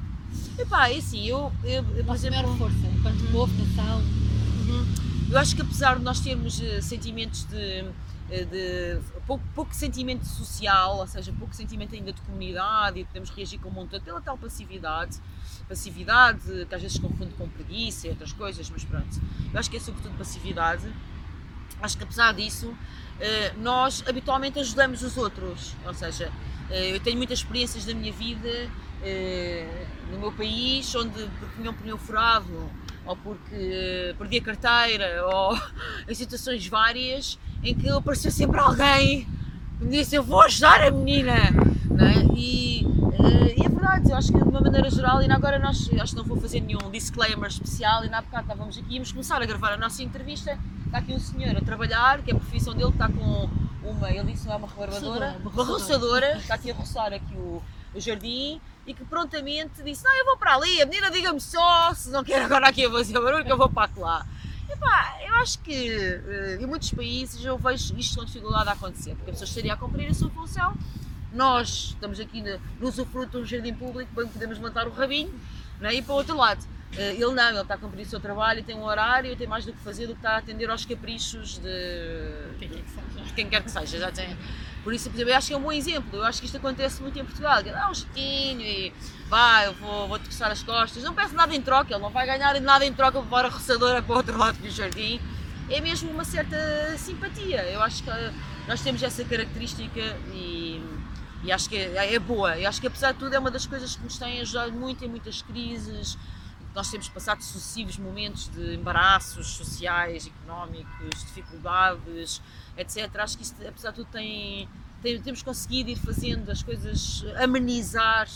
Epá, 0.57 0.89
é 0.89 0.97
assim, 0.97 1.25
eu, 1.27 1.51
eu, 1.63 1.83
eu 1.95 2.05
por 2.05 2.15
exemplo... 2.15 2.41
maior 2.41 2.57
força, 2.57 2.87
enquanto 2.87 3.21
uhum. 3.21 3.31
povo, 3.31 3.53
nação. 3.57 3.99
Uhum. 3.99 4.95
Eu 5.31 5.37
acho 5.37 5.55
que 5.55 5.61
apesar 5.61 5.97
de 5.97 6.03
nós 6.03 6.19
termos 6.21 6.59
uh, 6.59 6.81
sentimentos 6.81 7.43
de, 7.45 7.85
de 8.29 8.99
pouco, 9.25 9.43
pouco, 9.55 9.75
sentimento 9.75 10.25
social, 10.25 10.97
ou 10.97 11.07
seja, 11.07 11.33
pouco 11.37 11.53
sentimento 11.55 11.95
ainda 11.95 12.13
de 12.13 12.21
comunidade 12.21 12.99
e 12.99 13.05
podemos 13.05 13.29
reagir 13.31 13.59
com 13.59 13.69
um 13.69 13.71
montão 13.71 13.99
pela 13.99 14.21
tal 14.21 14.37
passividade, 14.37 15.17
passividade, 15.67 16.65
que 16.67 16.75
às 16.75 16.81
vezes 16.81 16.99
confunde 16.99 17.33
com 17.33 17.47
preguiça 17.49 18.07
e 18.07 18.09
outras 18.11 18.31
coisas, 18.31 18.69
mas 18.69 18.83
pronto. 18.83 19.19
Eu 19.51 19.59
acho 19.59 19.69
que 19.69 19.77
é 19.77 19.79
sobretudo 19.79 20.17
passividade. 20.17 20.91
Acho 21.81 21.97
que 21.97 22.03
apesar 22.03 22.33
disso, 22.33 22.75
eh, 23.19 23.53
nós 23.57 24.03
habitualmente 24.07 24.59
ajudamos 24.59 25.01
os 25.01 25.17
outros, 25.17 25.75
ou 25.85 25.93
seja, 25.93 26.31
eu 26.69 26.99
tenho 26.99 27.17
muitas 27.17 27.39
experiências 27.39 27.83
da 27.85 27.95
minha 27.95 28.13
vida 28.13 28.69
no 30.11 30.19
meu 30.19 30.31
país, 30.31 30.93
onde 30.93 31.27
tinha 31.55 31.71
um 31.71 31.73
pneu 31.73 31.97
furado 31.97 32.69
ou 33.09 33.15
porque 33.15 34.13
perdi 34.19 34.37
a 34.37 34.41
carteira, 34.41 35.25
ou 35.25 35.57
em 36.07 36.13
situações 36.13 36.67
várias 36.67 37.39
em 37.63 37.73
que 37.73 37.89
apareceu 37.89 38.29
sempre 38.29 38.59
alguém 38.59 39.27
que 39.79 39.83
me 39.83 39.89
disse 39.97 40.15
eu 40.15 40.23
vou 40.23 40.41
ajudar 40.41 40.83
a 40.83 40.91
menina. 40.91 41.33
É? 41.33 42.35
E, 42.35 42.83
e, 42.83 43.65
é 43.65 43.67
verdade, 43.67 44.11
eu 44.11 44.15
acho 44.15 44.31
que 44.31 44.37
de 44.37 44.43
uma 44.43 44.61
maneira 44.61 44.89
geral, 44.91 45.23
e 45.23 45.31
agora 45.31 45.57
nós 45.57 45.89
acho 45.99 46.11
que 46.11 46.15
não 46.15 46.23
vou 46.23 46.39
fazer 46.39 46.61
nenhum 46.61 46.91
disclaimer 46.91 47.49
especial, 47.49 48.05
e 48.05 48.09
na 48.09 48.21
bocado 48.21 48.43
estávamos 48.43 48.77
aqui, 48.77 48.93
íamos 48.93 49.11
começar 49.11 49.41
a 49.41 49.45
gravar 49.45 49.73
a 49.73 49.77
nossa 49.77 50.03
entrevista, 50.03 50.57
está 50.85 50.99
aqui 50.99 51.11
um 51.11 51.19
senhor 51.19 51.57
a 51.57 51.61
trabalhar, 51.61 52.21
que 52.21 52.29
é 52.29 52.35
a 52.35 52.37
profissão 52.37 52.75
dele, 52.75 52.91
que 52.91 52.93
está 52.93 53.09
com 53.09 53.49
uma, 53.83 54.11
ele 54.11 54.31
disse 54.31 54.45
não 54.45 54.53
é 54.53 54.57
uma 54.57 54.67
rebarbadora, 54.67 55.35
uma 55.41 55.63
roçadora, 55.63 56.37
está 56.37 56.53
aqui 56.53 56.69
a 56.69 56.75
roçar 56.75 57.11
aqui 57.11 57.33
o, 57.35 57.61
o 57.95 57.99
jardim, 57.99 58.61
e 58.89 58.93
que 58.93 59.05
prontamente 59.05 59.83
disse: 59.83 60.03
Não, 60.03 60.13
eu 60.15 60.25
vou 60.25 60.37
para 60.37 60.55
ali, 60.55 60.81
a 60.81 60.85
menina 60.85 61.11
diga-me 61.11 61.39
só 61.39 61.93
se 61.93 62.09
não 62.09 62.23
quer 62.23 62.41
agora 62.41 62.67
aqui 62.67 62.85
a 62.85 62.91
fazer 62.91 63.19
barulho, 63.19 63.45
que 63.45 63.51
eu 63.51 63.57
vou 63.57 63.69
para 63.69 63.89
lá. 63.97 64.25
Epá, 64.69 65.17
eu 65.25 65.33
acho 65.35 65.59
que 65.59 65.89
eh, 65.91 66.57
em 66.61 66.65
muitos 66.65 66.91
países 66.91 67.43
eu 67.43 67.57
vejo 67.57 67.97
isto 67.97 68.19
com 68.19 68.25
dificuldade 68.25 68.69
a 68.69 68.73
acontecer, 68.73 69.15
porque 69.15 69.31
a 69.31 69.33
pessoa 69.33 69.47
estaria 69.47 69.73
a 69.73 69.77
cumprir 69.77 70.09
a 70.09 70.13
sua 70.13 70.29
função. 70.29 70.75
Nós 71.31 71.89
estamos 71.89 72.19
aqui 72.19 72.41
no, 72.41 72.59
no 72.79 72.87
usufruto 72.87 73.37
de 73.37 73.37
um 73.37 73.45
jardim 73.45 73.73
público, 73.73 74.11
bem 74.15 74.27
podemos 74.27 74.57
levantar 74.57 74.87
o 74.87 74.91
rabinho 74.91 75.33
né? 75.79 75.93
e 75.93 76.01
para 76.01 76.13
o 76.13 76.17
outro 76.17 76.35
lado. 76.35 76.65
Eh, 76.97 77.13
ele 77.13 77.33
não, 77.33 77.49
ele 77.49 77.61
está 77.61 77.75
a 77.75 77.77
cumprir 77.77 78.05
o 78.05 78.09
seu 78.09 78.19
trabalho 78.19 78.63
tem 78.63 78.75
um 78.75 78.83
horário 78.83 79.35
tem 79.35 79.45
mais 79.45 79.63
do 79.63 79.71
que 79.71 79.79
fazer 79.79 80.07
do 80.07 80.13
que 80.13 80.19
está 80.19 80.31
a 80.31 80.37
atender 80.37 80.69
aos 80.71 80.85
caprichos 80.85 81.59
de, 81.59 82.57
quem, 82.57 82.69
quer 82.69 82.81
que 82.81 82.89
seja. 82.89 83.25
de 83.25 83.33
quem 83.33 83.49
quer 83.49 83.63
que 83.63 83.71
seja. 83.71 83.99
Já 83.99 84.11
tem, 84.11 84.35
por 84.83 84.93
isso, 84.93 85.09
por 85.09 85.15
exemplo, 85.15 85.31
eu 85.31 85.37
acho 85.37 85.47
que 85.47 85.53
é 85.53 85.57
um 85.57 85.61
bom 85.61 85.71
exemplo. 85.71 86.19
Eu 86.19 86.23
acho 86.23 86.39
que 86.39 86.45
isto 86.45 86.57
acontece 86.57 87.01
muito 87.01 87.19
em 87.19 87.25
Portugal. 87.25 87.61
Dá 87.63 87.89
um 87.89 87.93
jetinho 87.93 88.61
e 88.61 88.93
vai, 89.27 89.67
eu 89.67 89.73
vou, 89.73 90.07
vou-te 90.07 90.25
coçar 90.25 90.51
as 90.51 90.63
costas. 90.63 91.03
Não 91.03 91.13
peço 91.13 91.35
nada 91.35 91.53
em 91.55 91.61
troca, 91.61 91.93
ele 91.93 92.01
não 92.01 92.09
vai 92.09 92.25
ganhar 92.25 92.59
nada 92.61 92.85
em 92.85 92.93
troca 92.93 93.21
para 93.21 93.47
a 93.47 93.51
roçadora 93.51 94.01
para 94.01 94.13
o 94.13 94.17
outro 94.17 94.37
lado 94.37 94.57
do 94.57 94.69
jardim. 94.69 95.19
É 95.69 95.81
mesmo 95.81 96.09
uma 96.11 96.23
certa 96.23 96.57
simpatia. 96.97 97.61
Eu 97.63 97.81
acho 97.81 98.03
que 98.03 98.09
nós 98.67 98.81
temos 98.81 99.03
essa 99.03 99.23
característica 99.23 99.99
e, 100.33 100.81
e 101.43 101.51
acho 101.51 101.69
que 101.69 101.77
é, 101.77 102.15
é 102.15 102.19
boa. 102.19 102.57
Eu 102.57 102.67
acho 102.67 102.79
que, 102.79 102.87
apesar 102.87 103.11
de 103.11 103.19
tudo, 103.19 103.33
é 103.33 103.39
uma 103.39 103.51
das 103.51 103.67
coisas 103.67 103.95
que 103.95 104.03
nos 104.03 104.17
tem 104.17 104.41
ajudado 104.41 104.71
muito 104.71 105.03
em 105.03 105.07
muitas 105.07 105.41
crises. 105.41 106.17
Nós 106.75 106.89
temos 106.89 107.09
passado 107.09 107.41
sucessivos 107.41 107.97
momentos 107.97 108.47
de 108.49 108.75
embaraços 108.75 109.47
sociais, 109.47 110.27
económicos, 110.27 111.23
dificuldades 111.25 112.41
etc. 112.79 113.13
Acho 113.17 113.37
que 113.37 113.43
isto, 113.43 113.67
apesar 113.67 113.89
de 113.91 113.97
tudo, 113.97 114.09
tem, 114.11 114.67
tem, 115.01 115.21
temos 115.21 115.43
conseguido 115.43 115.89
ir 115.89 115.97
fazendo 115.97 116.49
as 116.49 116.63
coisas, 116.63 117.23
amenizar, 117.41 118.27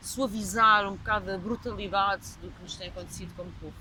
suavizar 0.00 0.86
um 0.88 0.96
bocado 0.96 1.30
a 1.30 1.38
brutalidade 1.38 2.36
do 2.42 2.50
que 2.50 2.62
nos 2.62 2.76
tem 2.76 2.88
acontecido 2.88 3.32
como 3.36 3.50
povo. 3.60 3.74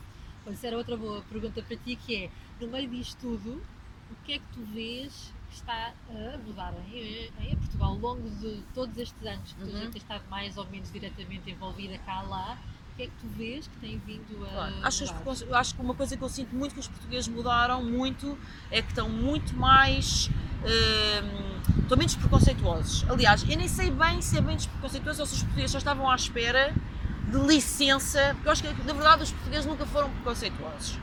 Pois 0.43 0.63
era 0.63 0.77
outra 0.77 0.95
boa 0.97 1.21
pergunta 1.29 1.61
para 1.61 1.77
ti, 1.77 1.95
que 1.95 2.25
é, 2.25 2.31
no 2.59 2.67
meio 2.67 2.89
disto 2.89 3.17
tudo, 3.19 3.63
o 4.11 4.15
que 4.23 4.33
é 4.33 4.39
que 4.39 4.45
tu 4.53 4.63
vês 4.73 5.33
que 5.49 5.55
está 5.55 5.93
a 6.09 6.37
mudar 6.39 6.73
em, 6.91 7.31
em 7.39 7.55
Portugal 7.55 7.89
ao 7.89 7.97
longo 7.97 8.29
de 8.29 8.61
todos 8.73 8.97
estes 8.97 9.25
anos 9.25 9.53
que 9.53 9.59
tu 9.59 9.67
uhum. 9.67 9.81
já 9.81 9.91
tens 9.91 9.95
estado 9.95 10.23
mais 10.29 10.57
ou 10.57 10.65
menos 10.65 10.91
diretamente 10.91 11.49
envolvida 11.49 11.97
cá 11.99 12.21
lá? 12.21 12.57
O 12.93 12.95
que 12.95 13.03
é 13.03 13.05
que 13.07 13.13
tu 13.19 13.27
vês 13.35 13.65
que 13.65 13.75
tem 13.77 13.99
vindo 14.05 14.45
a. 14.45 14.49
Claro. 14.49 14.75
Acho, 14.83 15.03
eu 15.45 15.55
acho 15.55 15.73
que 15.73 15.81
uma 15.81 15.95
coisa 15.95 16.15
que 16.15 16.21
eu 16.21 16.29
sinto 16.29 16.55
muito 16.55 16.75
que 16.75 16.79
os 16.79 16.87
portugueses 16.87 17.27
mudaram 17.27 17.83
muito 17.83 18.37
é 18.69 18.83
que 18.83 18.89
estão 18.89 19.09
muito 19.09 19.55
mais. 19.55 20.29
Uh, 20.61 21.81
estão 21.81 21.97
menos 21.97 22.15
preconceituosos. 22.15 23.03
Aliás, 23.09 23.43
eu 23.49 23.57
nem 23.57 23.67
sei 23.67 23.89
bem 23.89 24.21
se 24.21 24.37
é 24.37 24.41
bem 24.41 24.57
preconceituosos 24.57 25.19
ou 25.21 25.25
se 25.25 25.33
os 25.33 25.41
portugueses 25.41 25.71
só 25.71 25.79
estavam 25.79 26.07
à 26.07 26.15
espera 26.15 26.71
de 27.31 27.37
licença, 27.39 28.31
porque 28.35 28.47
eu 28.47 28.51
acho 28.51 28.61
que 28.61 28.83
na 28.83 28.93
verdade 28.93 29.23
os 29.23 29.31
portugueses 29.31 29.65
nunca 29.65 29.87
foram 29.87 30.11
preconceituosos. 30.11 30.99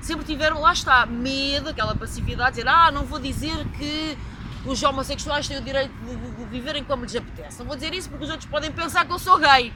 Sempre 0.00 0.24
tiveram, 0.24 0.60
lá 0.60 0.72
está, 0.72 1.06
medo, 1.06 1.68
aquela 1.68 1.94
passividade, 1.94 2.56
dizer, 2.56 2.66
ah, 2.66 2.90
não 2.90 3.04
vou 3.04 3.20
dizer 3.20 3.64
que 3.78 4.18
os 4.66 4.82
homossexuais 4.82 5.46
têm 5.46 5.58
o 5.58 5.62
direito 5.62 5.92
de, 6.04 6.16
de, 6.16 6.36
de 6.36 6.44
viverem 6.46 6.82
como 6.82 7.04
lhes 7.04 7.14
apetece. 7.14 7.60
Não 7.60 7.66
vou 7.66 7.76
dizer 7.76 7.94
isso 7.94 8.08
porque 8.08 8.24
os 8.24 8.30
outros 8.30 8.50
podem 8.50 8.72
pensar 8.72 9.04
que 9.04 9.12
eu 9.12 9.20
sou 9.20 9.38
gay. 9.38 9.72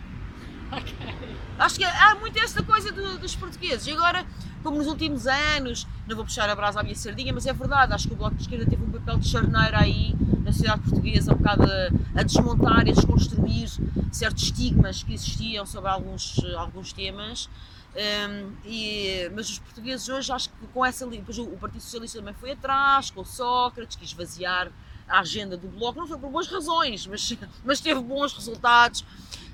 Okay. 0.72 1.36
Acho 1.58 1.78
que 1.78 1.84
há 1.84 2.14
muito 2.16 2.38
esta 2.38 2.62
coisa 2.62 2.92
do, 2.92 3.18
dos 3.18 3.34
portugueses. 3.34 3.86
E 3.86 3.92
agora, 3.92 4.26
como 4.62 4.76
nos 4.76 4.86
últimos 4.86 5.26
anos, 5.26 5.86
não 6.06 6.14
vou 6.14 6.24
puxar 6.24 6.48
a 6.50 6.54
brasa 6.54 6.80
à 6.80 6.82
minha 6.82 6.94
sardinha, 6.94 7.32
mas 7.32 7.46
é 7.46 7.52
verdade, 7.52 7.94
acho 7.94 8.08
que 8.08 8.14
o 8.14 8.16
Bloco 8.16 8.34
de 8.34 8.42
Esquerda 8.42 8.66
teve 8.66 8.82
um 8.82 8.90
papel 8.90 9.18
de 9.18 9.28
charneira 9.28 9.78
aí 9.78 10.14
na 10.44 10.52
sociedade 10.52 10.82
portuguesa, 10.82 11.32
um 11.32 11.36
bocado 11.36 11.64
a, 11.64 12.20
a 12.20 12.22
desmontar 12.22 12.86
e 12.86 12.90
a 12.90 12.94
desconstruir 12.94 13.68
certos 14.12 14.44
estigmas 14.44 15.02
que 15.02 15.14
existiam 15.14 15.64
sobre 15.64 15.90
alguns, 15.90 16.38
alguns 16.56 16.92
temas. 16.92 17.48
Um, 17.96 18.52
e, 18.66 19.30
mas 19.34 19.48
os 19.48 19.58
portugueses 19.58 20.06
hoje, 20.08 20.30
acho 20.30 20.50
que 20.50 20.66
com 20.74 20.84
essa. 20.84 21.06
Depois 21.06 21.38
o 21.38 21.46
Partido 21.46 21.80
Socialista 21.80 22.18
também 22.18 22.34
foi 22.34 22.52
atrás, 22.52 23.10
com 23.10 23.24
Sócrates, 23.24 23.96
quis 23.96 24.10
esvaziar 24.10 24.70
a 25.08 25.20
agenda 25.20 25.56
do 25.56 25.68
Bloco, 25.68 25.98
não 25.98 26.06
foi 26.06 26.18
por 26.18 26.30
boas 26.30 26.48
razões, 26.48 27.06
mas, 27.06 27.32
mas 27.64 27.80
teve 27.80 28.00
bons 28.00 28.32
resultados 28.34 29.04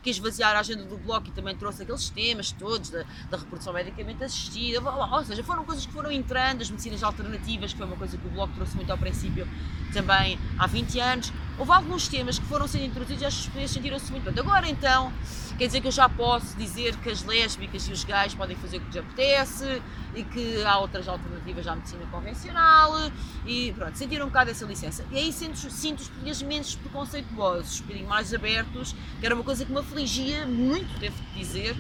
quis 0.02 0.16
esvaziar 0.16 0.56
a 0.56 0.60
agenda 0.60 0.84
do 0.84 0.96
Bloco 0.96 1.28
e 1.28 1.30
também 1.30 1.56
trouxe 1.56 1.82
aqueles 1.82 2.10
temas 2.10 2.52
todos 2.52 2.90
da, 2.90 3.04
da 3.30 3.36
reprodução 3.36 3.72
medicamente 3.72 4.24
assistida, 4.24 4.80
ou 4.80 5.24
seja, 5.24 5.44
foram 5.44 5.64
coisas 5.64 5.86
que 5.86 5.92
foram 5.92 6.10
entrando, 6.10 6.62
as 6.62 6.70
medicinas 6.70 7.02
alternativas, 7.02 7.72
que 7.72 7.78
foi 7.78 7.86
uma 7.86 7.96
coisa 7.96 8.16
que 8.16 8.26
o 8.26 8.30
Bloco 8.30 8.52
trouxe 8.54 8.76
muito 8.76 8.90
ao 8.90 8.98
princípio 8.98 9.46
também 9.92 10.38
há 10.58 10.66
20 10.66 11.00
anos. 11.00 11.32
Houve 11.58 11.72
alguns 11.72 12.08
temas 12.08 12.38
que 12.38 12.46
foram 12.46 12.66
sendo 12.66 12.84
introduzidos 12.84 13.22
e 13.22 13.26
as 13.26 13.46
pessoas 13.46 13.70
sentiram-se 13.70 14.10
muito 14.10 14.24
bem. 14.24 14.42
Agora 14.42 14.68
então, 14.68 15.12
quer 15.58 15.66
dizer 15.66 15.80
que 15.80 15.86
eu 15.86 15.92
já 15.92 16.08
posso 16.08 16.56
dizer 16.56 16.96
que 16.96 17.10
as 17.10 17.22
lésbicas 17.22 17.86
e 17.88 17.92
os 17.92 18.04
gays 18.04 18.34
podem 18.34 18.56
fazer 18.56 18.78
o 18.78 18.80
que 18.80 18.86
lhes 18.86 18.96
apetece 18.96 19.82
e 20.14 20.24
que 20.24 20.62
há 20.64 20.78
outras 20.78 21.06
alternativas 21.06 21.66
à 21.66 21.76
medicina 21.76 22.04
convencional 22.10 22.92
e 23.46 23.72
pronto, 23.72 23.96
sentiram 23.96 24.26
um 24.26 24.28
bocado 24.28 24.50
essa 24.50 24.64
licença. 24.64 25.04
E 25.10 25.18
aí 25.18 25.32
sinto, 25.32 25.58
sinto 25.70 26.00
os 26.00 26.08
portugueses 26.08 26.42
menos 26.42 26.74
preconceituosos, 26.74 27.82
mais 28.08 28.32
abertos, 28.32 28.94
que 29.20 29.26
era 29.26 29.34
uma 29.34 29.44
coisa 29.44 29.64
que 29.64 29.72
me 29.72 29.78
afligia 29.78 30.46
muito, 30.46 30.98
devo 30.98 31.16
dizer, 31.36 31.76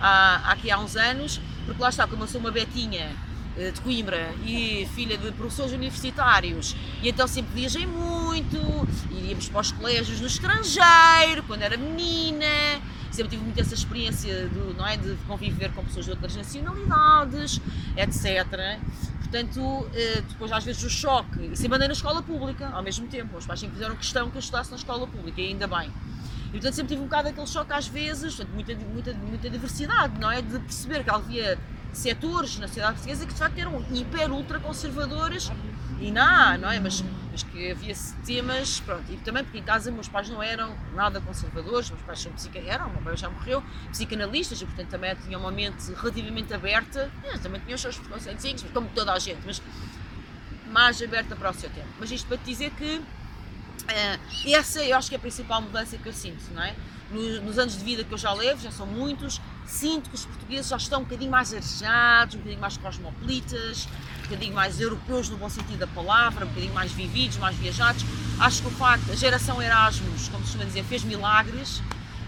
há, 0.00 0.52
aqui 0.52 0.70
há 0.70 0.78
uns 0.78 0.94
anos, 0.94 1.40
porque 1.64 1.80
lá 1.80 1.88
está, 1.88 2.06
como 2.06 2.22
eu 2.22 2.28
sou 2.28 2.40
uma 2.40 2.50
betinha 2.50 3.16
de 3.56 3.80
Coimbra 3.80 4.34
e 4.44 4.86
filha 4.94 5.16
de 5.16 5.32
professores 5.32 5.72
universitários, 5.72 6.76
e 7.02 7.08
então 7.08 7.26
sempre 7.26 7.54
viajei 7.54 7.86
muito, 7.86 8.58
iríamos 9.10 9.48
para 9.48 9.60
os 9.60 9.72
colégios 9.72 10.20
no 10.20 10.26
estrangeiro, 10.26 11.42
quando 11.46 11.62
era 11.62 11.76
menina, 11.76 12.46
sempre 13.10 13.30
tive 13.30 13.42
muito 13.42 13.58
essa 13.58 13.74
experiência 13.74 14.48
de, 14.48 14.74
não 14.76 14.86
é, 14.86 14.96
de 14.96 15.16
conviver 15.26 15.72
com 15.72 15.82
pessoas 15.84 16.04
de 16.04 16.10
outras 16.10 16.36
nacionalidades, 16.36 17.60
etc. 17.96 18.78
Portanto, 19.18 19.90
eh, 19.94 20.22
depois 20.28 20.52
às 20.52 20.62
vezes 20.62 20.82
o 20.84 20.90
choque, 20.90 21.50
e 21.52 21.56
sempre 21.56 21.76
andei 21.76 21.88
na 21.88 21.94
escola 21.94 22.22
pública 22.22 22.68
ao 22.68 22.82
mesmo 22.82 23.08
tempo, 23.08 23.38
os 23.38 23.46
pais 23.46 23.58
sempre 23.58 23.76
fizeram 23.76 23.96
questão 23.96 24.30
que 24.30 24.36
eu 24.36 24.40
estudasse 24.40 24.70
na 24.70 24.76
escola 24.76 25.06
pública, 25.06 25.40
e 25.40 25.48
ainda 25.48 25.66
bem. 25.66 25.90
E 26.48 26.52
portanto 26.52 26.74
sempre 26.74 26.94
tive 26.94 27.00
um 27.00 27.06
bocado 27.06 27.28
aquele 27.28 27.46
choque 27.46 27.72
às 27.72 27.88
vezes, 27.88 28.34
portanto, 28.34 28.54
muita, 28.54 28.74
muita, 28.74 29.14
muita 29.14 29.50
diversidade, 29.50 30.20
não 30.20 30.30
é? 30.30 30.42
De 30.42 30.58
perceber 30.58 31.02
que 31.02 31.10
havia 31.10 31.58
setores 31.96 32.58
na 32.58 32.68
sociedade 32.68 32.94
portuguesa 32.94 33.26
que 33.26 33.32
de 33.32 33.38
facto 33.38 33.58
eram 33.58 33.84
hiper 33.90 34.30
ultra 34.30 34.60
conservadores 34.60 35.50
e 36.00 36.10
não, 36.10 36.58
não 36.58 36.70
é? 36.70 36.78
Mas, 36.78 37.02
mas 37.32 37.42
que 37.42 37.70
havia 37.70 37.94
temas, 38.24 38.80
pronto, 38.80 39.10
e 39.10 39.16
também 39.18 39.42
porque 39.42 39.58
em 39.58 39.62
casa 39.62 39.90
meus 39.90 40.08
pais 40.08 40.28
não 40.28 40.42
eram 40.42 40.76
nada 40.94 41.20
conservadores, 41.20 41.90
meus 41.90 42.02
pais 42.02 42.20
são 42.20 42.32
psica, 42.32 42.58
eram, 42.58 42.90
meu 42.90 43.00
pai 43.00 43.16
já 43.16 43.30
morreu, 43.30 43.62
psicanalistas, 43.90 44.60
e 44.60 44.66
portanto 44.66 44.88
também 44.88 45.14
tinham 45.16 45.40
uma 45.40 45.50
mente 45.50 45.90
relativamente 45.94 46.52
aberta, 46.52 47.10
também 47.42 47.60
tinham 47.62 47.76
os 47.76 47.80
seus 47.80 47.98
preconceitos, 47.98 48.64
como 48.74 48.88
toda 48.94 49.12
a 49.12 49.18
gente, 49.18 49.40
mas 49.46 49.62
mais 50.70 51.00
aberta 51.00 51.34
para 51.34 51.50
o 51.50 51.54
seu 51.54 51.70
tempo. 51.70 51.88
Mas 51.98 52.10
isto 52.10 52.26
para 52.26 52.36
te 52.36 52.44
dizer 52.44 52.70
que 52.72 52.96
uh, 52.96 54.52
essa 54.52 54.84
eu 54.84 54.96
acho 54.96 55.08
que 55.08 55.14
é 55.14 55.18
a 55.18 55.20
principal 55.20 55.62
mudança 55.62 55.96
que 55.96 56.06
eu 56.06 56.12
sinto, 56.12 56.42
não 56.52 56.62
é? 56.62 56.74
Nos, 57.10 57.40
nos 57.42 57.58
anos 57.58 57.78
de 57.78 57.84
vida 57.84 58.02
que 58.02 58.12
eu 58.12 58.18
já 58.18 58.32
levo, 58.32 58.60
já 58.60 58.70
são 58.70 58.86
muitos, 58.86 59.40
sinto 59.64 60.10
que 60.10 60.16
os 60.16 60.24
portugueses 60.24 60.68
já 60.68 60.76
estão 60.76 61.00
um 61.00 61.04
bocadinho 61.04 61.30
mais 61.30 61.52
arejados, 61.52 62.34
um 62.34 62.38
bocadinho 62.38 62.60
mais 62.60 62.76
cosmopolitas, 62.76 63.88
um 64.18 64.22
bocadinho 64.22 64.54
mais 64.54 64.80
europeus 64.80 65.28
no 65.28 65.36
bom 65.36 65.48
sentido 65.48 65.78
da 65.78 65.86
palavra, 65.86 66.44
um 66.44 66.48
bocadinho 66.48 66.74
mais 66.74 66.90
vividos, 66.90 67.36
mais 67.36 67.56
viajados. 67.56 68.04
Acho 68.40 68.62
que 68.62 68.68
o 68.68 68.70
facto, 68.72 69.12
a 69.12 69.14
geração 69.14 69.62
Erasmus, 69.62 70.28
como 70.28 70.44
se 70.44 70.52
costuma 70.52 70.64
dizer, 70.64 70.84
fez 70.84 71.04
milagres. 71.04 71.80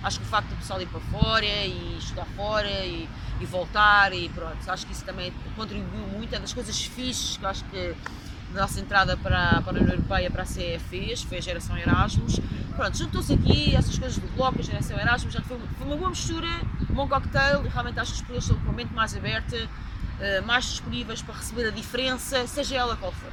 Acho 0.03 0.21
que 0.21 0.27
o 0.27 0.29
facto 0.29 0.49
do 0.49 0.57
pessoal 0.57 0.81
ir 0.81 0.87
para 0.87 1.01
fora 1.01 1.45
e 1.45 1.97
estudar 1.99 2.27
fora 2.37 2.71
e, 2.71 3.09
e 3.41 3.47
voltar 3.47 4.12
e 4.12 4.29
pronto, 4.29 4.59
acho 4.71 4.87
que 4.87 4.93
isso 4.93 5.05
também 5.05 5.33
contribuiu 5.57 6.07
muito. 6.07 6.33
É 6.35 6.38
das 6.38 6.53
coisas 6.53 6.81
fixes 6.81 7.37
que 7.37 7.45
acho 7.45 7.64
que 7.64 7.97
da 8.52 8.62
nossa 8.62 8.80
entrada 8.80 9.16
para, 9.16 9.61
para 9.62 9.78
a 9.78 9.80
União 9.80 9.94
Europeia, 9.94 10.30
para 10.30 10.42
a 10.42 10.46
CE 10.46 10.78
fez, 10.90 11.22
foi 11.22 11.38
a 11.38 11.40
geração 11.40 11.76
Erasmus. 11.76 12.40
Pronto, 12.74 12.96
juntou-se 12.96 13.32
aqui 13.32 13.74
essas 13.74 13.98
coisas 13.98 14.18
do 14.18 14.28
bloco, 14.37 14.61
a 14.61 14.62
geração 14.62 14.98
Erasmus, 14.98 15.34
já 15.34 15.42
foi, 15.42 15.58
foi 15.76 15.87
uma 15.87 15.96
boa 15.96 16.11
mistura, 16.11 16.48
um 16.88 16.94
bom 16.94 17.08
cocktail 17.08 17.64
e 17.64 17.68
realmente 17.68 17.98
acho 17.98 18.12
que 18.12 18.20
as 18.20 18.26
pessoas 18.26 18.44
estão 18.44 18.61
com 18.61 18.70
a 18.70 18.72
mente 18.72 18.92
mais 18.94 19.16
aberta, 19.16 19.68
eh, 20.20 20.40
mais 20.42 20.64
disponíveis 20.64 21.20
para 21.22 21.34
receber 21.34 21.66
a 21.66 21.70
diferença, 21.70 22.46
seja 22.46 22.76
ela 22.76 22.96
qual 22.96 23.12
for. 23.12 23.32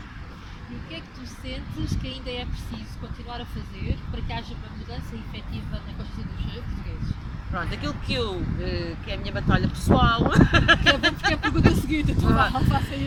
E 0.70 0.74
o 0.74 0.80
que 0.88 0.96
é 0.96 1.00
que 1.00 1.08
tu 1.10 1.28
sentes 1.28 1.96
que 2.02 2.08
ainda 2.08 2.32
é 2.32 2.46
preciso 2.46 2.98
continuar 3.00 3.40
a 3.40 3.46
fazer 3.46 3.98
para 4.10 4.22
que 4.22 4.34
haja 4.34 4.54
uma 4.56 4.78
mudança 4.78 5.16
efetiva 5.16 5.80
na 5.86 5.94
consciência 5.94 6.24
dos 6.24 6.54
portugueses? 6.54 6.95
Pronto, 7.50 7.74
aquilo 7.74 7.94
que 8.06 8.14
eu, 8.14 8.42
eh, 8.60 8.96
que 9.04 9.12
é 9.12 9.14
a 9.14 9.18
minha 9.18 9.32
batalha 9.32 9.68
pessoal, 9.70 10.20
Que 10.82 10.90
é 10.90 10.94
bom 10.98 11.12
porque 11.14 11.32
é 11.32 11.36
a 11.36 11.38
pergunta 11.38 11.72
seguinte, 11.76 12.16
tu 12.16 12.28
Ah. 12.28 12.48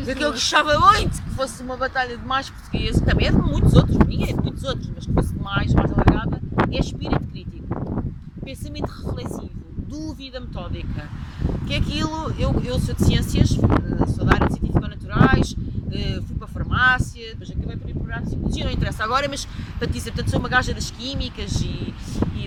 aquilo 0.03 0.15
que 0.17 0.25
eu 0.25 0.33
gostava 0.33 0.79
muito 0.79 1.23
que 1.23 1.31
fosse 1.31 1.63
uma 1.63 1.77
batalha 1.77 2.17
de 2.17 2.25
mais 2.25 2.49
portugueses, 2.49 3.01
também 3.03 3.27
é 3.27 3.31
de 3.31 3.37
muitos 3.37 3.75
outros, 3.75 3.97
minha 4.07 4.25
é 4.31 4.33
de 4.33 4.41
muitos 4.41 4.65
outros, 4.65 4.91
mas 4.95 5.05
que 5.07 5.13
fosse 5.13 5.35
mais, 5.35 5.75
mais 5.75 5.91
alargada, 5.93 6.41
é 6.71 6.79
espírito 6.79 7.27
crítico, 7.29 8.05
pensamento 8.45 8.87
reflexivo, 8.91 9.51
dúvida 9.87 10.41
metódica, 10.41 11.09
que 11.67 11.75
é 11.75 11.77
aquilo, 11.79 12.33
eu, 12.39 12.63
eu 12.65 12.79
sou 12.79 12.95
de 12.95 13.05
ciências, 13.05 13.51
eh, 13.53 14.07
sou 14.07 14.25
da 14.25 14.35
área 14.35 14.47
de 14.47 14.55
científico-naturais, 14.55 15.55
eh, 15.93 16.21
fui 16.27 16.37
para 16.37 16.47
a 16.47 16.49
farmácia, 16.51 17.29
depois 17.35 17.51
acabei 17.51 17.77
por 17.77 17.91
ir 17.91 17.95
para 17.95 18.17
a 18.17 18.23
psicologia, 18.23 18.65
não 18.65 18.73
interessa 18.73 19.05
agora, 19.05 19.27
mas 19.29 19.47
para 19.79 19.87
te 19.87 19.93
dizer, 19.93 20.13
portanto, 20.13 20.31
sou 20.31 20.41
uma 20.41 20.49
gaja 20.49 20.73
das 20.73 20.91
químicas 20.91 21.61
e 21.61 21.95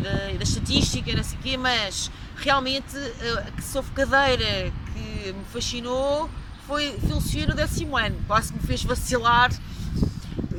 da, 0.01 0.37
da 0.37 0.43
estatística, 0.43 1.15
não 1.15 1.23
sei 1.23 1.37
o 1.37 1.41
quê, 1.41 1.57
mas 1.57 2.11
realmente 2.37 2.95
eh, 2.97 3.45
a 3.47 3.51
que 3.51 3.63
sou 3.63 3.83
cadeira 3.83 4.71
que 4.93 5.33
me 5.33 5.45
fascinou 5.51 6.29
foi 6.67 6.91
filosofia 6.99 7.47
no 7.47 7.55
décimo 7.55 7.97
ano, 7.97 8.17
quase 8.27 8.51
que 8.53 8.59
me 8.59 8.65
fez 8.65 8.83
vacilar. 8.83 9.51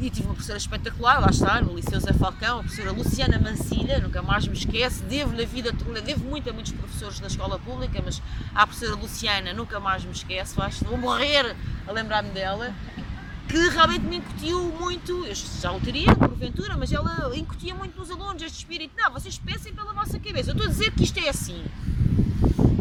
E 0.01 0.11
tive 0.11 0.27
uma 0.27 0.35
professora 0.35 0.59
espetacular, 0.59 1.21
lá 1.21 1.29
está, 1.31 1.63
no 1.63 1.77
Liceu 1.77 2.01
Zé 2.01 2.13
Falcão, 2.13 2.59
a 2.59 2.63
professora 2.65 2.91
Luciana 2.91 3.39
Mancilha, 3.39 4.01
nunca 4.01 4.21
mais 4.21 4.47
me 4.49 4.55
esquece, 4.55 5.05
devo-lhe 5.05 5.45
a 5.45 5.47
vida 5.47 5.73
toda, 5.73 6.01
devo 6.01 6.25
muito 6.25 6.51
a 6.51 6.53
muitos 6.53 6.73
professores 6.73 7.21
da 7.21 7.29
escola 7.29 7.57
pública, 7.61 8.03
mas 8.05 8.21
à 8.53 8.67
professora 8.67 9.01
Luciana 9.01 9.53
nunca 9.53 9.79
mais 9.79 10.05
me 10.05 10.11
esquece, 10.11 10.57
vais, 10.57 10.81
vou 10.83 10.99
morrer 10.99 11.55
a 11.87 11.93
lembrar-me 11.93 12.31
dela, 12.31 12.75
que 13.53 13.69
realmente 13.69 14.07
me 14.07 14.17
incutiu 14.17 14.73
muito, 14.81 15.27
eu 15.27 15.35
já 15.35 15.71
o 15.71 15.79
teria, 15.79 16.17
porventura, 16.17 16.75
mas 16.75 16.91
ela 16.91 17.37
incutia 17.37 17.75
muito 17.75 17.99
nos 17.99 18.11
alunos 18.11 18.41
este 18.41 18.57
espírito, 18.61 18.95
não, 18.97 19.13
vocês 19.13 19.37
pensem 19.37 19.75
pela 19.75 19.93
vossa 19.93 20.19
cabeça, 20.19 20.49
eu 20.49 20.55
estou 20.55 20.67
a 20.67 20.71
dizer 20.71 20.91
que 20.93 21.05
isto 21.05 21.19
é 21.19 21.29
assim, 21.29 21.63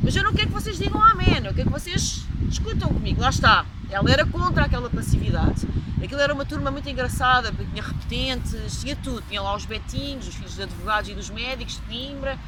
mas 0.02 0.16
eu 0.16 0.24
não 0.24 0.32
quero 0.32 0.48
que 0.48 0.54
vocês 0.54 0.78
digam 0.78 1.04
amém, 1.04 1.44
eu 1.44 1.54
quero 1.54 1.70
que 1.70 1.74
vocês 1.78 2.26
discutam 2.44 2.88
comigo, 2.88 3.20
lá 3.20 3.30
está, 3.30 3.66
ela 3.90 4.10
era 4.10 4.26
contra 4.26 4.64
aquela 4.64 4.90
passividade. 4.90 5.68
Aquilo 6.02 6.22
era 6.22 6.34
uma 6.34 6.46
turma 6.46 6.72
muito 6.72 6.90
engraçada, 6.90 7.52
porque 7.52 7.70
tinha 7.70 7.84
repetentes, 7.84 8.82
tinha 8.82 8.96
tudo. 8.96 9.22
Tinha 9.28 9.42
lá 9.42 9.56
os 9.56 9.66
betinhos, 9.66 10.28
os 10.28 10.34
filhos 10.34 10.56
de 10.56 10.64
advogados 10.64 11.10
e 11.12 11.14
dos 11.14 11.30
médicos 11.30 11.76
de 11.76 11.82
Coimbra, 11.82 12.40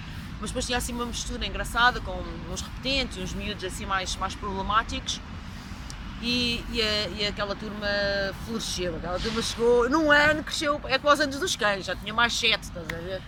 mas 0.42 0.50
depois 0.50 0.66
tinha 0.66 0.78
assim 0.78 0.92
uma 0.94 1.06
mistura 1.06 1.46
engraçada 1.46 2.02
com 2.02 2.20
uns 2.52 2.62
repetentes, 2.62 3.18
uns 3.18 3.34
miúdos 3.34 3.64
assim 3.64 3.86
mais, 3.86 4.16
mais 4.16 4.34
problemáticos. 4.34 5.22
E, 6.26 6.64
e, 6.72 6.82
a- 6.82 7.08
e 7.20 7.28
aquela 7.28 7.54
turma 7.54 7.86
floresceu, 8.46 8.96
aquela 8.96 9.20
turma 9.20 9.42
chegou, 9.42 9.90
num 9.90 10.10
ano 10.10 10.42
cresceu, 10.42 10.80
é 10.86 10.98
como 10.98 11.14
os 11.14 11.20
anos 11.20 11.38
dos 11.38 11.54
cães, 11.58 11.86
já 11.86 11.96
tinha 11.98 12.14
mais 12.14 12.34
sete, 12.34 12.64
estás 12.64 12.86
a 12.88 12.98
ver? 12.98 13.22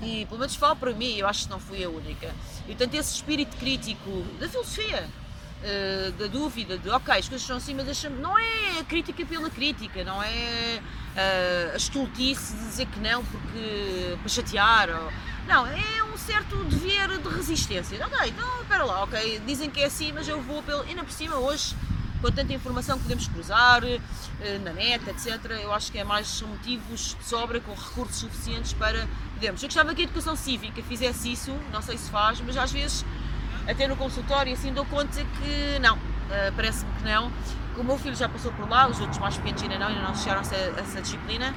E 0.00 0.24
pelo 0.24 0.40
menos 0.40 0.54
falo 0.54 0.74
para 0.76 0.90
mim, 0.94 1.16
eu 1.18 1.26
acho 1.28 1.44
que 1.44 1.50
não 1.50 1.60
fui 1.60 1.84
a 1.84 1.90
única. 1.90 2.34
E 2.64 2.68
portanto, 2.74 2.94
esse 2.94 3.14
espírito 3.16 3.54
crítico 3.58 4.24
da 4.38 4.48
filosofia, 4.48 5.06
eh, 5.62 6.12
da 6.18 6.26
dúvida, 6.28 6.78
de 6.78 6.88
ok, 6.88 7.12
as 7.12 7.28
coisas 7.28 7.42
estão 7.42 7.74
mas 7.76 7.84
deixa 7.84 8.08
não 8.08 8.38
é 8.38 8.80
a 8.80 8.84
crítica 8.84 9.26
pela 9.26 9.50
crítica, 9.50 10.02
não 10.02 10.22
é 10.22 10.80
eh, 11.16 11.70
a 11.74 11.76
estultice 11.76 12.54
de 12.54 12.64
dizer 12.64 12.86
que 12.86 13.00
não 13.00 13.22
porque 13.22 14.16
para 14.18 14.28
chatear, 14.30 14.88
ou, 14.88 15.12
não, 15.46 15.66
é 15.66 16.02
um 16.04 16.16
certo 16.16 16.56
dever 16.64 17.18
de 17.18 17.28
resistência. 17.28 18.02
Ok, 18.06 18.28
então 18.30 18.62
espera 18.62 18.84
lá, 18.84 19.02
ok, 19.02 19.42
dizem 19.46 19.68
que 19.68 19.82
é 19.82 19.86
assim, 19.86 20.10
mas 20.12 20.26
eu 20.26 20.40
vou 20.40 20.62
pelo. 20.62 20.80
Ainda 20.84 21.04
por 21.04 21.12
cima, 21.12 21.36
hoje, 21.36 21.74
com 22.20 22.30
tanta 22.30 22.52
informação 22.52 22.96
que 22.96 23.04
podemos 23.04 23.26
cruzar 23.28 23.82
eh, 23.84 24.58
na 24.62 24.72
net, 24.72 25.08
etc., 25.08 25.58
eu 25.62 25.72
acho 25.72 25.90
que 25.90 25.98
é 25.98 26.04
mais 26.04 26.42
motivos 26.42 27.16
de 27.18 27.24
sobra 27.24 27.60
com 27.60 27.72
recursos 27.72 28.16
suficientes 28.16 28.72
para 28.72 29.08
podermos. 29.34 29.62
Eu 29.62 29.68
gostava 29.68 29.94
que 29.94 30.02
a 30.02 30.04
educação 30.04 30.36
cívica 30.36 30.82
fizesse 30.82 31.32
isso, 31.32 31.52
não 31.72 31.80
sei 31.80 31.96
se 31.96 32.10
faz, 32.10 32.40
mas 32.40 32.56
às 32.56 32.70
vezes, 32.70 33.04
até 33.66 33.88
no 33.88 33.96
consultório, 33.96 34.52
assim 34.52 34.72
dou 34.72 34.84
conta 34.86 35.24
que 35.24 35.78
não, 35.80 35.98
eh, 36.30 36.52
parece-me 36.54 36.92
que 36.94 37.04
não. 37.04 37.32
O 37.76 37.84
meu 37.84 37.98
filho 37.98 38.14
já 38.14 38.28
passou 38.28 38.52
por 38.52 38.68
lá, 38.68 38.88
os 38.88 39.00
outros 39.00 39.18
mais 39.18 39.36
pequenos 39.36 39.62
ainda 39.62 39.78
não, 39.78 39.86
ainda 39.86 40.02
não 40.02 40.14
chegaram 40.14 40.40
a 40.40 40.42
essa, 40.42 40.56
essa 40.56 41.00
disciplina, 41.00 41.54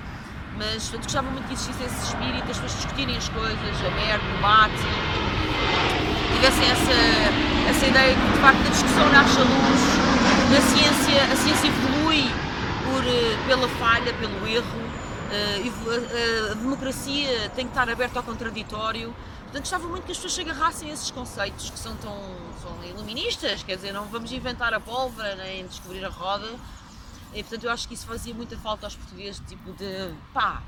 mas 0.58 0.92
eu 0.94 1.00
gostava 1.00 1.30
muito 1.30 1.48
que 1.48 1.54
existisse 1.54 1.84
esse 1.84 2.06
espírito, 2.06 2.44
as 2.44 2.60
pessoas 2.60 2.76
discutirem 2.76 3.18
as 3.18 3.28
coisas, 3.30 3.86
aberto, 3.86 4.24
debate, 4.36 4.74
tivessem 6.36 6.70
essa, 6.70 7.70
essa 7.70 7.88
ideia 7.88 8.16
de, 8.16 8.32
de 8.32 8.40
facto, 8.40 8.60
a 8.66 8.70
discussão 8.70 9.12
nasce 9.12 9.38
à 9.40 9.44
luz, 9.44 10.03
na 10.54 10.62
ciência, 10.62 11.24
a 11.32 11.36
ciência 11.36 11.68
evolui 11.68 12.26
por, 12.86 13.04
eh, 13.04 13.48
pela 13.48 13.68
falha, 13.70 14.14
pelo 14.14 14.48
erro, 14.48 14.82
eh, 15.32 16.48
a, 16.48 16.52
a 16.52 16.54
democracia 16.54 17.50
tem 17.56 17.66
que 17.66 17.72
estar 17.72 17.90
aberta 17.90 18.20
ao 18.20 18.24
contraditório. 18.24 19.16
Portanto, 19.42 19.62
gostava 19.62 19.88
muito 19.88 20.04
que 20.04 20.12
as 20.12 20.18
pessoas 20.18 20.34
se 20.34 20.42
agarrassem 20.42 20.92
a 20.92 20.94
esses 20.94 21.10
conceitos 21.10 21.72
que 21.72 21.80
são 21.80 21.96
tão 21.96 22.14
são 22.62 22.84
iluministas, 22.84 23.64
quer 23.64 23.78
dizer, 23.78 23.94
não 23.94 24.06
vamos 24.06 24.32
inventar 24.32 24.76
a 24.76 24.80
pólvora 24.80 25.36
nem 25.36 25.66
descobrir 25.66 26.06
a 26.06 26.10
roda. 26.10 26.48
E, 27.34 27.42
portanto, 27.42 27.64
eu 27.64 27.72
acho 27.72 27.88
que 27.88 27.96
isso 27.96 28.06
fazia 28.06 28.34
muita 28.34 28.56
falta 28.58 28.86
aos 28.86 28.96
portugueses, 28.96 29.42
tipo 29.48 29.74
de 29.74 30.14
pá, 30.36 30.62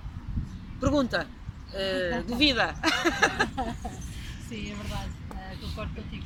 pergunta, 0.79 1.27
eh, 1.71 2.23
duvida. 2.27 2.73
Sim, 4.49 4.71
é 4.71 4.75
verdade, 4.75 5.11
ah, 5.29 5.55
concordo 5.61 5.93
contigo. 5.93 6.25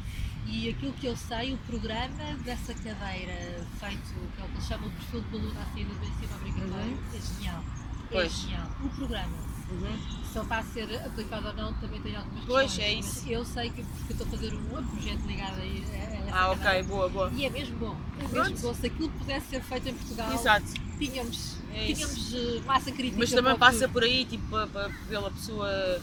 E 0.52 0.70
aquilo 0.70 0.94
que 0.94 1.06
eu 1.06 1.16
sei, 1.16 1.54
o 1.54 1.58
programa 1.60 2.34
dessa 2.44 2.74
cadeira 2.74 3.66
feito, 3.80 4.14
que 4.36 4.42
é 4.42 4.46
o 4.46 4.48
que 4.48 4.54
eles 4.56 4.66
chamam 4.68 4.90
de 4.90 4.96
perfil 4.96 5.22
de 5.22 5.38
aluno 5.38 5.60
a 5.60 5.66
saída 5.74 5.94
do 5.94 6.06
ensino 6.06 6.36
obrigatório, 6.36 6.92
Uhum. 6.92 7.00
é 7.14 7.22
genial. 7.36 7.64
É 7.64 8.12
Pois. 8.14 8.32
genial. 8.34 8.68
O 8.84 8.90
programa, 8.90 9.38
Uhum. 9.70 9.98
se 10.26 10.38
ele 10.38 10.44
está 10.44 10.58
a 10.58 10.64
ser 10.64 10.96
aplicado 11.06 11.48
ou 11.48 11.54
não, 11.54 11.74
também 11.76 12.02
tem 12.02 12.16
algumas 12.16 12.46
Pois, 12.46 12.72
questões. 12.74 12.92
é 12.92 12.96
mas 12.96 13.18
isso. 13.18 13.30
Eu 13.30 13.46
sei 13.46 13.70
que 13.70 13.84
porque 13.84 14.14
estou 14.14 14.26
a 14.28 14.30
fazer 14.32 14.54
um 14.56 14.72
outro 14.76 14.88
projeto 14.92 15.22
ligado 15.28 15.60
a, 15.60 16.36
a 16.36 16.42
Ah, 16.46 16.52
ok, 16.52 16.64
cadeira. 16.64 16.88
boa, 16.88 17.10
boa. 17.10 17.32
E 17.36 17.46
é 17.46 17.50
mesmo 17.52 17.78
bom. 17.78 17.98
É 18.20 18.28
Pronto. 18.28 18.50
mesmo 18.52 18.68
bom. 18.68 18.74
Se 18.74 18.88
aquilo 18.88 19.10
pudesse 19.10 19.46
ser 19.48 19.62
feito 19.62 19.90
em 19.90 19.94
Portugal, 19.94 20.34
Exato. 20.34 20.66
tínhamos, 20.98 21.58
É 21.72 21.94
tínhamos 21.94 22.34
eh, 22.34 22.62
massa 22.66 22.92
crítica. 22.92 23.20
Mas 23.20 23.30
também 23.30 23.44
para 23.44 23.54
o 23.56 23.60
passa 23.60 23.88
por 23.88 24.04
aí, 24.04 24.26
tipo, 24.26 24.48
pa- 24.48 24.66
pa- 24.66 24.90
pela 25.08 25.30
pessoa. 25.30 26.02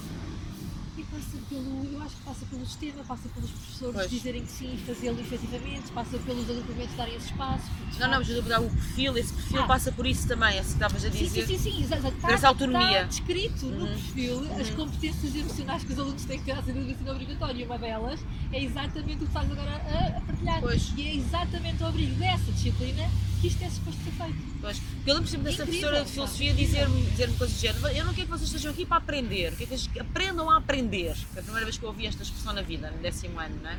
Pelo, 1.57 1.87
eu 1.91 2.03
acho 2.03 2.15
que 2.17 2.23
passa 2.23 2.45
pelo 2.47 2.67
sistema, 2.67 3.05
passa 3.05 3.29
pelos 3.31 3.51
professores 3.51 3.95
Pois. 3.97 4.11
dizerem 4.11 4.43
que 4.45 4.53
sim 4.53 4.75
e 4.75 4.77
fazê-lo 4.77 5.19
efetivamente, 5.19 5.91
passa 5.93 6.19
pelos 6.19 6.51
agrupamentos 6.51 6.95
darem 6.97 7.15
esse 7.15 7.27
espaço. 7.31 7.65
Não, 7.99 8.11
não, 8.11 8.19
mas 8.19 8.29
eu 8.29 8.43
dar 8.43 8.61
o 8.61 8.69
perfil, 8.71 9.17
esse 9.17 9.33
perfil 9.33 9.63
Ah. 9.63 9.67
passa 9.67 9.91
por 9.91 10.07
isso 10.07 10.29
também, 10.29 10.49
é 10.51 10.61
isso 10.61 10.69
que 10.69 10.73
estavas 10.75 11.05
a 11.05 11.09
dizer. 11.09 11.47
sim, 11.47 11.57
sim, 11.57 11.59
sim, 11.59 11.83
exato. 11.83 12.09
Está, 12.09 12.33
essa 12.33 12.49
autonomia. 12.49 12.89
está 12.97 13.03
descrito 13.05 13.67
no 13.67 13.79
Uhum. 13.87 13.87
perfil 13.87 14.53
as 14.61 14.69
Uhum. 14.69 14.77
competências 14.77 15.35
emocionais 15.35 15.83
que 15.85 15.93
os 15.95 15.99
alunos 15.99 16.25
têm 16.27 16.39
que 16.41 16.53
saída 16.55 16.73
do 16.75 16.91
ensino 16.91 17.11
obrigatório. 17.11 17.61
E 17.61 17.65
uma 17.65 17.79
delas 17.79 18.21
é 18.53 18.63
exatamente 18.63 19.15
o 19.15 19.19
que 19.21 19.25
estás 19.25 19.51
agora 19.51 19.71
a, 19.71 20.19
a 20.19 20.21
partilhar. 20.21 20.61
Pois. 20.61 20.93
E 20.95 21.03
é 21.09 21.15
exatamente 21.15 21.83
o 21.83 21.87
abrigo 21.87 22.15
dessa 22.17 22.53
disciplina 22.53 23.09
que 23.47 23.53
isto 23.53 23.65
é 23.65 23.71
suposto 23.71 24.03
ser 24.03 24.11
feito. 24.11 24.37
Pois, 24.61 24.83
eu 25.07 25.15
lembro 25.15 25.29
sempre 25.29 25.51
dessa 25.51 25.63
Incrível, 25.63 25.91
professora 25.91 26.05
de 26.05 26.11
filosofia 26.11 26.55
dizer-me 26.55 27.03
dizer 27.03 27.31
coisas 27.39 27.57
do 27.57 27.61
género. 27.61 27.89
Eu 27.89 28.05
não 28.05 28.15
quero 28.15 28.27
que 28.27 28.33
vocês 28.33 28.49
estejam 28.49 28.73
aqui 28.73 28.85
para 28.85 28.97
aprender, 28.97 29.53
eu 29.53 29.57
quero 29.57 29.71
que 29.71 29.79
vocês 29.79 29.91
aprendam 30.01 30.51
a 30.51 30.57
aprender. 30.59 31.15
Foi 31.15 31.41
a 31.41 31.43
primeira 31.43 31.65
vez 31.65 31.79
que 31.79 31.85
eu 31.85 31.89
ouvi 31.89 32.07
esta 32.07 32.23
expressão 32.23 32.53
na 32.53 32.63
vida, 32.63 32.91
no 32.91 32.99
décimo 32.99 33.39
ano, 33.39 33.57
não 33.63 33.71
é? 33.71 33.79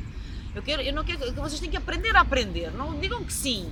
Eu, 0.54 0.62
quero, 0.62 0.82
eu 0.82 0.92
não 0.92 1.04
quero 1.04 1.18
que 1.18 1.32
vocês 1.32 1.60
têm 1.60 1.70
que 1.70 1.76
aprender 1.76 2.16
a 2.16 2.20
aprender, 2.20 2.70
não 2.72 2.98
digam 2.98 3.22
que 3.24 3.32
sim. 3.32 3.70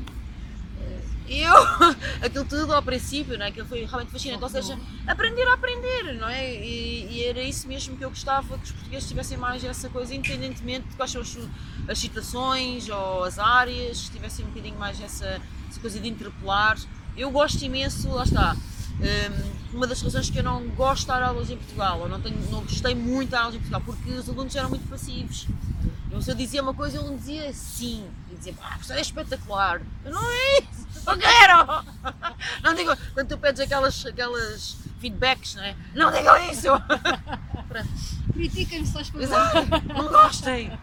Eu, 1.29 1.53
aquilo 2.23 2.45
tudo 2.45 2.73
ao 2.73 2.83
princípio, 2.83 3.37
não 3.37 3.47
é? 3.47 3.49
Aquilo 3.49 3.67
foi 3.67 3.85
realmente 3.85 4.13
fascinante, 4.13 4.43
ou 4.45 4.49
seja, 4.49 4.79
aprender 5.07 5.43
a 5.49 5.55
aprender, 5.55 6.15
não 6.15 6.29
é? 6.29 6.55
E, 6.55 7.09
e 7.11 7.25
era 7.25 7.43
isso 7.43 7.67
mesmo 7.67 7.97
que 7.97 8.05
eu 8.05 8.11
gostava, 8.11 8.57
que 8.59 8.65
os 8.65 8.71
portugueses 8.71 9.09
tivessem 9.09 9.37
mais 9.37 9.65
essa 9.65 9.89
coisa, 9.89 10.15
independentemente 10.15 10.87
de 10.87 10.95
quais 10.95 11.11
são 11.11 11.23
as, 11.23 11.37
as 11.89 11.99
situações 11.99 12.89
ou 12.89 13.25
as 13.25 13.41
áreas, 13.41 14.09
tivessem 14.09 14.45
um 14.45 14.49
bocadinho 14.49 14.79
mais 14.79 15.01
essa, 15.01 15.41
essa 15.77 15.81
coisa 15.81 16.01
de 16.01 16.09
interpelar. 16.09 16.79
Eu 17.17 17.31
gosto 17.31 17.63
imenso, 17.63 18.09
lá 18.09 18.25
está. 18.25 18.57
hum, 18.99 19.57
uma 19.75 19.87
das 19.87 20.01
razões 20.01 20.31
que 20.31 20.39
eu 20.39 20.43
não 20.43 20.67
gosto 20.69 21.03
de 21.03 21.09
dar 21.09 21.23
aulas 21.23 21.51
em 21.51 21.57
Portugal, 21.57 22.01
ou 22.01 22.09
não, 22.09 22.21
tenho, 22.21 22.39
não 22.51 22.63
gostei 22.63 22.95
muito 22.95 23.27
de 23.27 23.33
dar 23.33 23.41
aulas 23.41 23.55
em 23.55 23.59
Portugal, 23.59 23.83
porque 23.85 24.11
os 24.11 24.29
alunos 24.29 24.57
eram 24.57 24.71
muito 24.71 24.89
passivos. 24.89 25.47
Eu, 26.11 26.23
se 26.23 26.31
eu 26.31 26.35
dizia 26.35 26.63
uma 26.63 26.73
coisa, 26.73 26.99
ele 26.99 27.17
dizia 27.17 27.53
sim. 27.53 28.07
E 28.31 28.37
dizia, 28.37 28.55
ah, 28.63 28.71
professor, 28.71 28.97
é 28.97 29.01
espetacular. 29.01 29.83
Eu 30.05 30.13
não 30.13 30.23
é 30.31 30.61
isso, 30.61 30.87
não 31.05 31.19
quero! 31.19 31.85
Não 32.63 32.75
digo, 32.75 32.97
quando 33.15 33.29
tu 33.29 33.39
pedes 33.39 33.61
aquelas, 33.61 34.05
aquelas 34.05 34.77
feedbacks, 35.01 35.55
não 35.55 35.63
é? 35.63 35.77
Não 35.95 36.11
digam 36.11 36.37
isso! 36.51 36.69
Critiquem-me 38.33 38.89
as 38.99 39.11
coisas. 39.11 39.31
Exato, 39.31 39.93
não 39.95 40.09
gostem! 40.09 40.77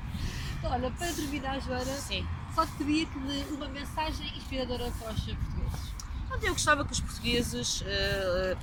Olha, 0.63 0.89
para 0.91 1.07
terminar, 1.07 1.59
Joana, 1.61 1.85
Sim. 1.85 2.25
Só 2.53 2.65
te 2.65 2.71
pedia 2.73 3.05
que 3.05 3.17
uma 3.53 3.67
mensagem 3.67 4.37
inspiradora 4.37 4.91
para 4.99 5.11
os 5.11 5.21
portugueses. 5.21 5.93
Eu 6.41 6.53
gostava 6.53 6.85
que 6.85 6.91
os 6.91 6.99
portugueses 6.99 7.83
eh, 7.85 8.57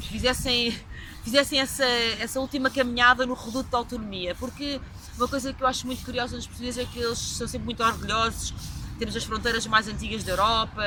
fizessem, 0.00 0.78
fizessem 1.24 1.60
essa, 1.60 1.84
essa 1.84 2.40
última 2.40 2.70
caminhada 2.70 3.26
no 3.26 3.34
reduto 3.34 3.70
da 3.70 3.78
autonomia, 3.78 4.34
porque 4.36 4.80
uma 5.16 5.28
coisa 5.28 5.52
que 5.52 5.62
eu 5.62 5.66
acho 5.66 5.86
muito 5.86 6.04
curiosa 6.04 6.36
nos 6.36 6.46
portugueses 6.46 6.82
é 6.82 6.86
que 6.86 6.98
eles 6.98 7.18
são 7.18 7.46
sempre 7.46 7.66
muito 7.66 7.82
orgulhosos, 7.82 8.54
temos 8.98 9.16
as 9.16 9.24
fronteiras 9.24 9.66
mais 9.66 9.88
antigas 9.88 10.22
da 10.22 10.32
Europa, 10.32 10.82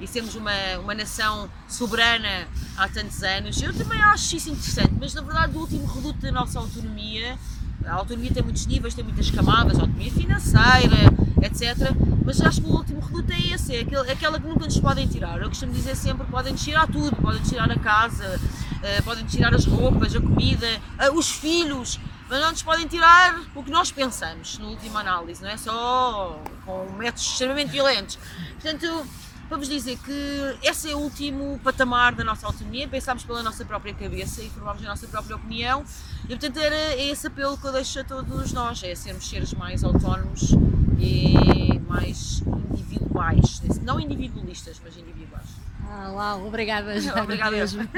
e 0.00 0.06
sermos 0.06 0.34
uma, 0.34 0.52
uma 0.82 0.94
nação 0.94 1.50
soberana 1.68 2.48
há 2.76 2.88
tantos 2.88 3.22
anos. 3.22 3.60
Eu 3.60 3.76
também 3.76 4.00
acho 4.00 4.34
isso 4.34 4.48
interessante, 4.48 4.94
mas 4.98 5.12
na 5.12 5.20
verdade 5.20 5.54
o 5.54 5.60
último 5.60 5.84
reduto 5.84 6.20
da 6.20 6.32
nossa 6.32 6.58
autonomia, 6.58 7.38
a 7.84 7.94
autonomia 7.94 8.32
tem 8.32 8.42
muitos 8.42 8.66
níveis, 8.66 8.94
tem 8.94 9.04
muitas 9.04 9.30
camadas, 9.30 9.78
autonomia 9.78 10.10
financeira, 10.10 11.12
etc. 11.42 11.94
Mas 12.24 12.40
acho 12.40 12.60
que 12.60 12.68
o 12.68 12.72
último 12.72 13.00
reduto 13.00 13.32
é 13.32 13.54
esse, 13.54 13.74
é, 13.74 13.80
aquele, 13.80 14.08
é 14.08 14.12
aquela 14.12 14.38
que 14.38 14.46
nunca 14.46 14.64
nos 14.64 14.78
podem 14.78 15.06
tirar. 15.06 15.40
Eu 15.40 15.48
costumo 15.48 15.72
dizer 15.72 15.96
sempre 15.96 16.26
podem 16.26 16.54
tirar 16.54 16.86
tudo, 16.86 17.16
podem 17.16 17.42
tirar 17.42 17.70
a 17.70 17.78
casa, 17.78 18.38
uh, 18.38 19.02
podem 19.02 19.24
tirar 19.24 19.54
as 19.54 19.64
roupas, 19.64 20.14
a 20.14 20.20
comida, 20.20 20.66
uh, 21.10 21.16
os 21.16 21.30
filhos, 21.30 21.98
mas 22.28 22.40
não 22.40 22.50
nos 22.50 22.62
podem 22.62 22.86
tirar 22.86 23.40
o 23.54 23.62
que 23.62 23.70
nós 23.70 23.90
pensamos, 23.90 24.58
na 24.58 24.66
última 24.66 25.00
análise, 25.00 25.42
não 25.42 25.50
é 25.50 25.56
só 25.56 26.40
com 26.64 26.90
métodos 26.92 27.26
extremamente 27.26 27.70
violentos. 27.70 28.18
Portanto, 28.60 29.06
vamos 29.48 29.68
dizer 29.68 29.98
que 29.98 30.58
esse 30.62 30.88
é 30.88 30.94
o 30.94 30.98
último 30.98 31.58
patamar 31.64 32.14
da 32.14 32.22
nossa 32.22 32.46
autonomia, 32.46 32.86
pensámos 32.86 33.24
pela 33.24 33.42
nossa 33.42 33.64
própria 33.64 33.92
cabeça 33.92 34.40
e 34.42 34.48
formámos 34.48 34.84
a 34.84 34.88
nossa 34.88 35.08
própria 35.08 35.34
opinião 35.34 35.84
e 36.24 36.28
portanto 36.28 36.58
era 36.58 36.96
esse 36.96 37.26
apelo 37.26 37.58
que 37.58 37.66
eu 37.66 37.72
deixo 37.72 37.98
a 37.98 38.04
todos 38.04 38.52
nós, 38.52 38.80
é 38.84 38.94
sermos 38.94 39.28
seres 39.28 39.52
mais 39.52 39.82
autónomos 39.82 40.54
e 41.00 41.78
mais 41.88 42.42
individuais, 42.72 43.60
não 43.82 43.98
individualistas, 43.98 44.80
mas 44.84 44.96
individuais. 44.96 45.46
Ah, 45.88 46.10
uau, 46.12 46.46
obrigada, 46.46 46.94
Obrigada 47.22 47.50
mesmo. 47.50 47.88